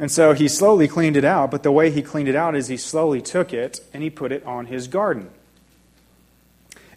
And 0.00 0.10
so 0.10 0.32
he 0.32 0.48
slowly 0.48 0.88
cleaned 0.88 1.18
it 1.18 1.26
out, 1.26 1.50
but 1.50 1.62
the 1.62 1.70
way 1.70 1.90
he 1.90 2.00
cleaned 2.00 2.26
it 2.26 2.34
out 2.34 2.56
is 2.56 2.68
he 2.68 2.78
slowly 2.78 3.20
took 3.20 3.52
it 3.52 3.80
and 3.92 4.02
he 4.02 4.08
put 4.08 4.32
it 4.32 4.42
on 4.46 4.64
his 4.64 4.88
garden. 4.88 5.28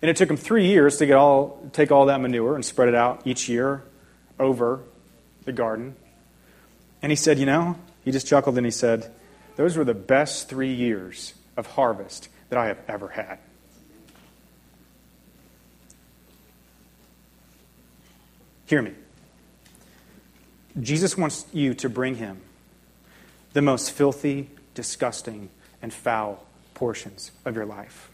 And 0.02 0.10
it 0.10 0.16
took 0.16 0.30
him 0.30 0.38
three 0.38 0.68
years 0.68 0.98
to 0.98 1.06
get 1.06 1.18
all, 1.18 1.70
take 1.74 1.92
all 1.92 2.06
that 2.06 2.22
manure 2.22 2.56
and 2.56 2.64
spread 2.64 2.88
it 2.88 2.96
out 2.96 3.22
each 3.26 3.50
year 3.50 3.84
over 4.40 4.80
the 5.44 5.52
garden. 5.52 5.98
And 7.02 7.12
he 7.12 7.18
said, 7.18 7.40
You 7.40 7.46
know, 7.46 7.76
he 8.06 8.12
just 8.12 8.26
chuckled 8.26 8.56
and 8.56 8.66
he 8.66 8.72
said, 8.72 9.12
Those 9.58 9.76
were 9.76 9.84
the 9.84 9.94
best 9.94 10.48
three 10.48 10.74
years 10.74 11.34
of 11.58 11.68
harvest 11.68 12.30
that 12.48 12.58
I 12.58 12.68
have 12.68 12.80
ever 12.88 13.10
had. 13.10 13.38
Hear 18.66 18.82
me. 18.82 18.94
Jesus 20.80 21.18
wants 21.18 21.46
you 21.52 21.74
to 21.76 21.90
bring 21.90 22.16
him 22.16 22.40
the 23.54 23.62
most 23.62 23.92
filthy, 23.92 24.50
disgusting, 24.74 25.50
and 25.82 25.94
foul 25.94 26.44
portions 26.74 27.32
of 27.46 27.56
your 27.56 27.66
life. 27.66 28.10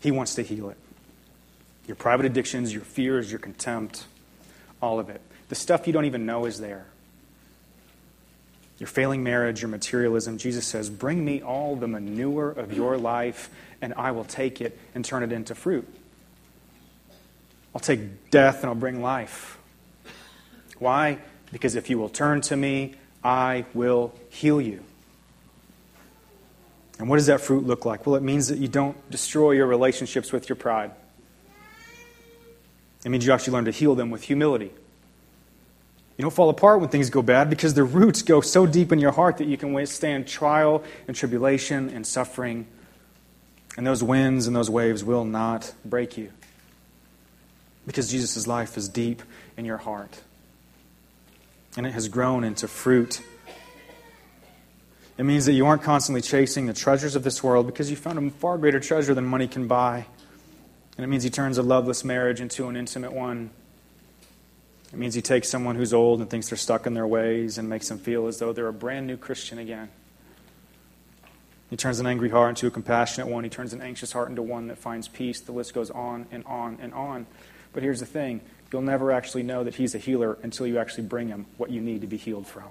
He 0.00 0.10
wants 0.10 0.34
to 0.34 0.42
heal 0.42 0.70
it. 0.70 0.76
Your 1.86 1.96
private 1.96 2.26
addictions, 2.26 2.72
your 2.72 2.82
fears, 2.82 3.30
your 3.30 3.38
contempt 3.38 4.04
all 4.80 4.98
of 4.98 5.08
it. 5.08 5.20
The 5.48 5.54
stuff 5.54 5.86
you 5.86 5.92
don't 5.92 6.04
even 6.04 6.26
know 6.26 6.44
is 6.44 6.58
there. 6.60 6.86
Your 8.78 8.86
failing 8.88 9.22
marriage, 9.22 9.62
your 9.62 9.70
materialism, 9.70 10.38
Jesus 10.38 10.66
says, 10.66 10.90
Bring 10.90 11.24
me 11.24 11.42
all 11.42 11.76
the 11.76 11.88
manure 11.88 12.50
of 12.50 12.74
your 12.74 12.98
life, 12.98 13.48
and 13.80 13.94
I 13.94 14.10
will 14.10 14.24
take 14.24 14.60
it 14.60 14.78
and 14.94 15.04
turn 15.04 15.22
it 15.22 15.32
into 15.32 15.54
fruit. 15.54 15.88
I'll 17.74 17.80
take 17.80 18.30
death 18.30 18.60
and 18.60 18.66
I'll 18.66 18.74
bring 18.74 19.02
life. 19.02 19.58
Why? 20.78 21.18
Because 21.52 21.76
if 21.76 21.88
you 21.90 21.98
will 21.98 22.08
turn 22.08 22.40
to 22.42 22.56
me, 22.56 22.94
I 23.22 23.64
will 23.74 24.12
heal 24.30 24.60
you. 24.60 24.82
And 26.98 27.08
what 27.08 27.16
does 27.16 27.26
that 27.26 27.40
fruit 27.40 27.66
look 27.66 27.84
like? 27.84 28.06
Well, 28.06 28.16
it 28.16 28.22
means 28.22 28.48
that 28.48 28.58
you 28.58 28.68
don't 28.68 29.10
destroy 29.10 29.52
your 29.52 29.66
relationships 29.66 30.32
with 30.32 30.48
your 30.48 30.56
pride. 30.56 30.92
It 33.04 33.10
means 33.10 33.26
you 33.26 33.32
actually 33.32 33.52
learn 33.52 33.66
to 33.66 33.70
heal 33.70 33.94
them 33.94 34.10
with 34.10 34.22
humility. 34.22 34.72
You 36.16 36.22
don't 36.22 36.32
fall 36.32 36.48
apart 36.48 36.80
when 36.80 36.88
things 36.88 37.10
go 37.10 37.20
bad 37.20 37.50
because 37.50 37.74
the 37.74 37.84
roots 37.84 38.22
go 38.22 38.40
so 38.40 38.66
deep 38.66 38.90
in 38.90 38.98
your 38.98 39.12
heart 39.12 39.36
that 39.36 39.46
you 39.46 39.58
can 39.58 39.74
withstand 39.74 40.26
trial 40.26 40.82
and 41.06 41.14
tribulation 41.14 41.90
and 41.90 42.06
suffering. 42.06 42.66
And 43.76 43.86
those 43.86 44.02
winds 44.02 44.46
and 44.46 44.56
those 44.56 44.70
waves 44.70 45.04
will 45.04 45.26
not 45.26 45.74
break 45.84 46.16
you 46.16 46.32
because 47.86 48.10
Jesus' 48.10 48.46
life 48.46 48.78
is 48.78 48.88
deep 48.88 49.22
in 49.58 49.66
your 49.66 49.76
heart. 49.76 50.22
And 51.76 51.86
it 51.86 51.92
has 51.92 52.08
grown 52.08 52.44
into 52.44 52.68
fruit. 52.68 53.20
It 55.18 55.24
means 55.24 55.46
that 55.46 55.52
you 55.52 55.66
aren't 55.66 55.82
constantly 55.82 56.20
chasing 56.20 56.66
the 56.66 56.74
treasures 56.74 57.16
of 57.16 57.22
this 57.22 57.42
world 57.42 57.66
because 57.66 57.90
you 57.90 57.96
found 57.96 58.18
a 58.18 58.30
far 58.30 58.58
greater 58.58 58.80
treasure 58.80 59.14
than 59.14 59.24
money 59.24 59.48
can 59.48 59.66
buy. 59.66 60.06
And 60.96 61.04
it 61.04 61.08
means 61.08 61.22
he 61.22 61.30
turns 61.30 61.58
a 61.58 61.62
loveless 61.62 62.04
marriage 62.04 62.40
into 62.40 62.68
an 62.68 62.76
intimate 62.76 63.12
one. 63.12 63.50
It 64.92 64.98
means 64.98 65.14
he 65.14 65.22
takes 65.22 65.48
someone 65.48 65.76
who's 65.76 65.92
old 65.92 66.20
and 66.20 66.30
thinks 66.30 66.48
they're 66.48 66.56
stuck 66.56 66.86
in 66.86 66.94
their 66.94 67.06
ways 67.06 67.58
and 67.58 67.68
makes 67.68 67.88
them 67.88 67.98
feel 67.98 68.26
as 68.26 68.38
though 68.38 68.52
they're 68.52 68.68
a 68.68 68.72
brand 68.72 69.06
new 69.06 69.16
Christian 69.16 69.58
again. 69.58 69.90
He 71.70 71.76
turns 71.76 71.98
an 71.98 72.06
angry 72.06 72.30
heart 72.30 72.50
into 72.50 72.66
a 72.66 72.70
compassionate 72.70 73.28
one. 73.28 73.42
He 73.44 73.50
turns 73.50 73.72
an 73.72 73.82
anxious 73.82 74.12
heart 74.12 74.30
into 74.30 74.42
one 74.42 74.68
that 74.68 74.78
finds 74.78 75.08
peace. 75.08 75.40
The 75.40 75.52
list 75.52 75.74
goes 75.74 75.90
on 75.90 76.26
and 76.30 76.44
on 76.46 76.78
and 76.80 76.94
on. 76.94 77.26
But 77.72 77.82
here's 77.82 78.00
the 78.00 78.06
thing 78.06 78.40
you'll 78.72 78.82
never 78.82 79.12
actually 79.12 79.42
know 79.42 79.64
that 79.64 79.74
he's 79.74 79.94
a 79.94 79.98
healer 79.98 80.38
until 80.42 80.66
you 80.66 80.78
actually 80.78 81.04
bring 81.04 81.28
him 81.28 81.46
what 81.56 81.70
you 81.70 81.80
need 81.80 82.00
to 82.00 82.06
be 82.06 82.16
healed 82.16 82.46
from. 82.46 82.68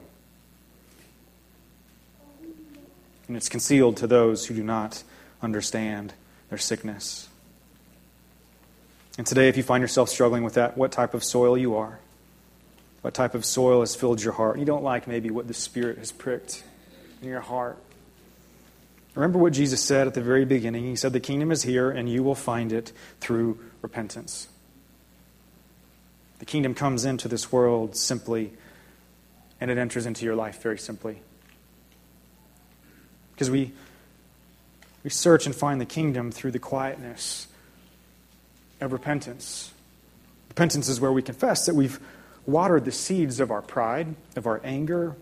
And 3.27 3.35
it's 3.35 3.49
concealed 3.49 3.97
to 3.97 4.07
those 4.07 4.45
who 4.45 4.53
do 4.53 4.63
not 4.63 5.03
understand 5.41 6.13
their 6.49 6.57
sickness. 6.57 7.27
And 9.17 9.25
today, 9.25 9.47
if 9.47 9.57
you 9.57 9.63
find 9.63 9.81
yourself 9.81 10.09
struggling 10.09 10.43
with 10.43 10.55
that, 10.55 10.77
what 10.77 10.91
type 10.91 11.13
of 11.13 11.23
soil 11.23 11.57
you 11.57 11.75
are, 11.75 11.99
what 13.01 13.13
type 13.13 13.33
of 13.33 13.45
soil 13.45 13.79
has 13.79 13.95
filled 13.95 14.21
your 14.21 14.33
heart, 14.33 14.59
you 14.59 14.65
don't 14.65 14.83
like 14.83 15.07
maybe 15.07 15.29
what 15.29 15.47
the 15.47 15.53
Spirit 15.53 15.97
has 15.97 16.11
pricked 16.11 16.63
in 17.21 17.29
your 17.29 17.41
heart. 17.41 17.77
Remember 19.15 19.39
what 19.39 19.53
Jesus 19.53 19.81
said 19.81 20.07
at 20.07 20.13
the 20.13 20.21
very 20.21 20.43
beginning. 20.43 20.83
He 20.83 20.97
said, 20.97 21.13
The 21.13 21.21
kingdom 21.21 21.51
is 21.51 21.63
here, 21.63 21.89
and 21.89 22.09
you 22.09 22.21
will 22.21 22.35
find 22.35 22.73
it 22.73 22.91
through 23.21 23.57
repentance. 23.81 24.49
The 26.39 26.45
kingdom 26.45 26.73
comes 26.73 27.05
into 27.05 27.27
this 27.27 27.51
world 27.51 27.95
simply, 27.95 28.53
and 29.61 29.71
it 29.71 29.77
enters 29.77 30.05
into 30.05 30.25
your 30.25 30.36
life 30.36 30.61
very 30.61 30.77
simply. 30.77 31.21
Because 33.33 33.49
we, 33.49 33.73
we 35.03 35.09
search 35.09 35.45
and 35.45 35.55
find 35.55 35.79
the 35.79 35.86
kingdom 35.86 36.31
through 36.31 36.51
the 36.51 36.59
quietness 36.59 37.47
of 38.81 38.91
repentance. 38.91 39.73
Repentance 40.49 40.89
is 40.89 40.99
where 40.99 41.11
we 41.11 41.21
confess 41.21 41.65
that 41.65 41.75
we've 41.75 41.99
watered 42.45 42.86
the 42.86 42.91
seeds 42.91 43.39
of 43.39 43.51
our 43.51 43.61
pride, 43.61 44.15
of 44.36 44.45
our 44.45 44.61
anger, 44.63 45.15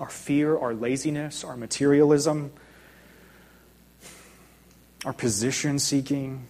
our 0.00 0.08
fear, 0.08 0.56
our 0.56 0.74
laziness, 0.74 1.44
our 1.44 1.56
materialism, 1.56 2.52
our 5.04 5.12
position 5.12 5.78
seeking. 5.78 6.46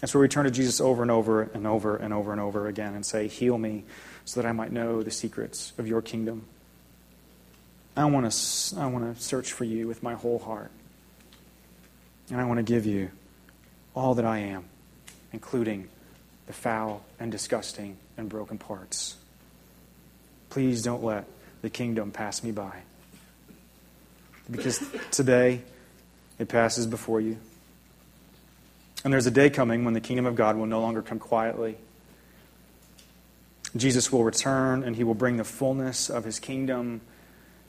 That's 0.00 0.14
where 0.14 0.20
we 0.20 0.28
turn 0.28 0.44
to 0.44 0.50
Jesus 0.50 0.80
over 0.80 1.02
and 1.02 1.10
over 1.10 1.42
and 1.42 1.66
over 1.66 1.96
and 1.96 2.12
over 2.12 2.32
and 2.32 2.40
over 2.40 2.68
again 2.68 2.94
and 2.94 3.04
say, 3.04 3.28
Heal 3.28 3.56
me 3.56 3.84
so 4.24 4.40
that 4.40 4.48
I 4.48 4.52
might 4.52 4.72
know 4.72 5.02
the 5.02 5.10
secrets 5.10 5.72
of 5.78 5.86
your 5.86 6.02
kingdom. 6.02 6.44
I 7.96 8.04
want 8.04 8.30
to, 8.30 8.78
I 8.78 8.86
want 8.86 9.16
to 9.16 9.22
search 9.22 9.52
for 9.52 9.64
you 9.64 9.88
with 9.88 10.02
my 10.02 10.14
whole 10.14 10.38
heart. 10.38 10.70
And 12.30 12.40
I 12.40 12.44
want 12.44 12.58
to 12.58 12.62
give 12.62 12.84
you 12.84 13.10
all 13.94 14.14
that 14.14 14.26
I 14.26 14.38
am, 14.38 14.64
including 15.32 15.88
the 16.46 16.52
foul 16.52 17.02
and 17.18 17.32
disgusting 17.32 17.96
and 18.18 18.28
broken 18.28 18.58
parts. 18.58 19.16
Please 20.50 20.82
don't 20.82 21.02
let 21.02 21.24
the 21.62 21.70
kingdom 21.70 22.10
pass 22.10 22.42
me 22.42 22.52
by. 22.52 22.82
Because 24.50 24.84
today 25.10 25.62
it 26.38 26.48
passes 26.48 26.86
before 26.86 27.20
you. 27.20 27.38
And 29.06 29.12
there's 29.12 29.28
a 29.28 29.30
day 29.30 29.50
coming 29.50 29.84
when 29.84 29.94
the 29.94 30.00
kingdom 30.00 30.26
of 30.26 30.34
God 30.34 30.56
will 30.56 30.66
no 30.66 30.80
longer 30.80 31.00
come 31.00 31.20
quietly. 31.20 31.76
Jesus 33.76 34.10
will 34.10 34.24
return 34.24 34.82
and 34.82 34.96
he 34.96 35.04
will 35.04 35.14
bring 35.14 35.36
the 35.36 35.44
fullness 35.44 36.10
of 36.10 36.24
his 36.24 36.40
kingdom, 36.40 37.02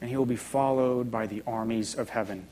and 0.02 0.10
he 0.10 0.18
will 0.18 0.26
be 0.26 0.36
followed 0.36 1.12
by 1.12 1.28
the 1.28 1.44
armies 1.46 1.94
of 1.94 2.10
heaven. 2.10 2.48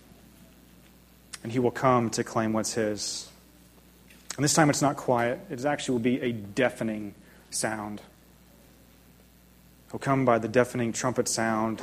And 1.42 1.52
he 1.52 1.58
will 1.58 1.72
come 1.72 2.12
to 2.12 2.24
claim 2.24 2.54
what's 2.54 2.74
his. 2.74 3.28
And 4.36 4.44
this 4.44 4.54
time 4.54 4.70
it's 4.70 4.84
not 4.84 4.98
quiet, 4.98 5.40
it 5.50 5.66
actually 5.66 5.94
will 5.94 6.04
be 6.04 6.22
a 6.22 6.32
deafening 6.32 7.16
sound. 7.50 8.04
He'll 9.90 10.00
come 10.00 10.26
by 10.26 10.38
the 10.38 10.48
deafening 10.48 10.94
trumpet 10.94 11.28
sound, 11.28 11.82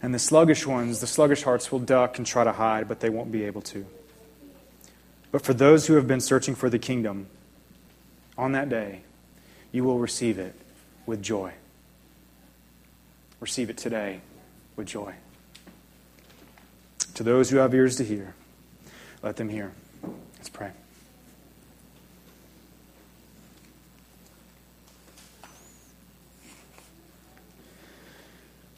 and 0.00 0.14
the 0.14 0.20
sluggish 0.20 0.64
ones, 0.64 1.00
the 1.00 1.08
sluggish 1.08 1.42
hearts, 1.42 1.72
will 1.72 1.80
duck 1.80 2.18
and 2.18 2.24
try 2.24 2.44
to 2.44 2.52
hide, 2.52 2.86
but 2.86 3.00
they 3.00 3.10
won't 3.10 3.32
be 3.32 3.42
able 3.42 3.62
to. 3.62 3.84
But 5.32 5.42
for 5.42 5.54
those 5.54 5.86
who 5.86 5.94
have 5.94 6.06
been 6.06 6.20
searching 6.20 6.54
for 6.54 6.68
the 6.68 6.78
kingdom, 6.78 7.28
on 8.36 8.52
that 8.52 8.68
day, 8.68 9.02
you 9.72 9.84
will 9.84 9.98
receive 9.98 10.38
it 10.38 10.54
with 11.06 11.22
joy. 11.22 11.52
Receive 13.38 13.70
it 13.70 13.76
today 13.76 14.20
with 14.76 14.86
joy. 14.86 15.14
To 17.14 17.22
those 17.22 17.50
who 17.50 17.58
have 17.58 17.74
ears 17.74 17.96
to 17.96 18.04
hear, 18.04 18.34
let 19.22 19.36
them 19.36 19.48
hear. 19.48 19.72
Let's 20.38 20.48
pray. 20.48 20.70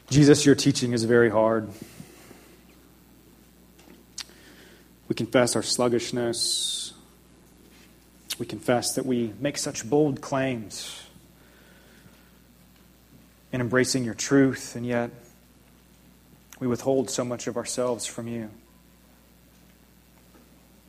Jesus, 0.09 0.45
your 0.45 0.55
teaching 0.55 0.93
is 0.93 1.05
very 1.05 1.29
hard. 1.29 1.69
We 5.13 5.15
confess 5.15 5.55
our 5.55 5.61
sluggishness. 5.61 6.91
We 8.39 8.47
confess 8.47 8.95
that 8.95 9.05
we 9.05 9.31
make 9.39 9.59
such 9.59 9.87
bold 9.87 10.21
claims 10.21 11.03
in 13.51 13.61
embracing 13.61 14.05
your 14.05 14.15
truth, 14.15 14.75
and 14.75 14.87
yet 14.87 15.11
we 16.59 16.65
withhold 16.65 17.11
so 17.11 17.23
much 17.23 17.45
of 17.45 17.57
ourselves 17.57 18.07
from 18.07 18.27
you. 18.27 18.49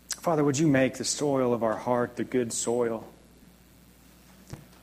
Father, 0.08 0.42
would 0.42 0.58
you 0.58 0.68
make 0.68 0.94
the 0.94 1.04
soil 1.04 1.52
of 1.52 1.62
our 1.62 1.76
heart 1.76 2.16
the 2.16 2.24
good 2.24 2.50
soil? 2.50 3.06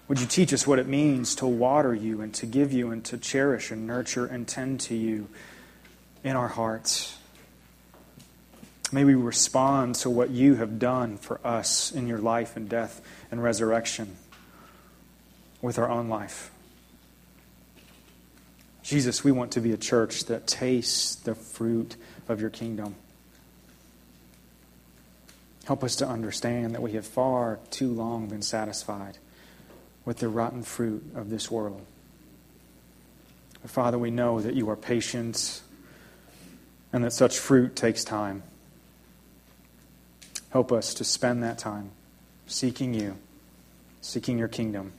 Would 0.08 0.20
you 0.20 0.28
teach 0.28 0.54
us 0.54 0.68
what 0.68 0.78
it 0.78 0.86
means 0.86 1.34
to 1.38 1.48
water 1.48 1.96
you 1.96 2.22
and 2.22 2.32
to 2.36 2.46
give 2.46 2.72
you 2.72 2.92
and 2.92 3.04
to 3.06 3.18
cherish 3.18 3.72
and 3.72 3.88
nurture 3.88 4.28
and 4.28 4.48
tend 4.48 4.82
to 4.82 4.94
you 4.94 5.30
in 6.24 6.36
our 6.36 6.50
hearts? 6.50 7.18
May 8.92 9.06
we 9.06 9.16
respond 9.16 9.96
to 9.96 10.10
what 10.10 10.32
you 10.32 10.56
have 10.56 10.78
done 10.78 11.18
for 11.18 11.40
us 11.46 11.92
in 11.92 12.08
your 12.08 12.18
life 12.18 12.58
and 12.58 12.68
death 12.68 13.02
and 13.32 13.42
resurrection 13.42 14.18
with 15.62 15.80
our 15.80 15.90
own 15.90 16.10
life. 16.10 16.52
Jesus, 18.84 19.24
we 19.24 19.32
want 19.32 19.54
to 19.54 19.62
be 19.62 19.72
a 19.72 19.78
church 19.78 20.26
that 20.26 20.48
tastes 20.48 21.16
the 21.16 21.36
fruit 21.36 21.96
of 22.28 22.42
your 22.42 22.50
kingdom. 22.50 22.96
Help 25.66 25.84
us 25.84 25.96
to 25.98 26.08
understand 26.08 26.74
that 26.74 26.82
we 26.82 26.94
have 26.94 27.06
far 27.06 27.60
too 27.70 27.90
long 27.94 28.28
been 28.28 28.42
satisfied 28.42 29.18
with 30.04 30.18
the 30.18 30.28
rotten 30.28 30.64
fruit 30.64 31.04
of 31.16 31.30
this 31.30 31.50
world. 31.50 31.86
Father, 33.66 33.98
we 33.98 34.12
know 34.12 34.42
that 34.42 34.56
you 34.56 34.70
are 34.70 34.76
patient 34.76 35.62
and 36.92 37.04
that 37.04 37.14
such 37.14 37.38
fruit 37.38 37.76
takes 37.76 38.04
time. 38.04 38.44
Help 40.52 40.72
us 40.72 40.94
to 40.96 41.04
spend 41.04 41.44
that 41.44 41.58
time 41.58 41.92
seeking 42.46 42.94
you, 42.94 43.18
seeking 44.02 44.38
your 44.38 44.48
kingdom, 44.48 44.92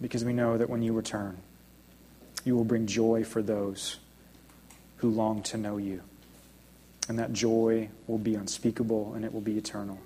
because 0.00 0.24
we 0.24 0.32
know 0.32 0.58
that 0.58 0.68
when 0.68 0.82
you 0.82 0.92
return, 0.92 1.38
you 2.44 2.56
will 2.56 2.64
bring 2.64 2.86
joy 2.86 3.22
for 3.24 3.40
those 3.40 3.98
who 4.96 5.08
long 5.08 5.42
to 5.42 5.56
know 5.56 5.76
you. 5.76 6.02
And 7.08 7.18
that 7.18 7.32
joy 7.32 7.88
will 8.06 8.18
be 8.18 8.34
unspeakable 8.34 9.14
and 9.14 9.24
it 9.24 9.32
will 9.32 9.40
be 9.40 9.58
eternal. 9.58 9.98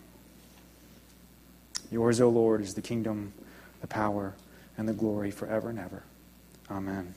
Yours, 1.90 2.20
O 2.20 2.28
Lord, 2.28 2.60
is 2.60 2.74
the 2.74 2.82
kingdom, 2.82 3.32
the 3.80 3.86
power, 3.86 4.34
and 4.76 4.88
the 4.88 4.92
glory 4.92 5.30
forever 5.30 5.70
and 5.70 5.78
ever. 5.78 6.02
Amen. 6.70 7.14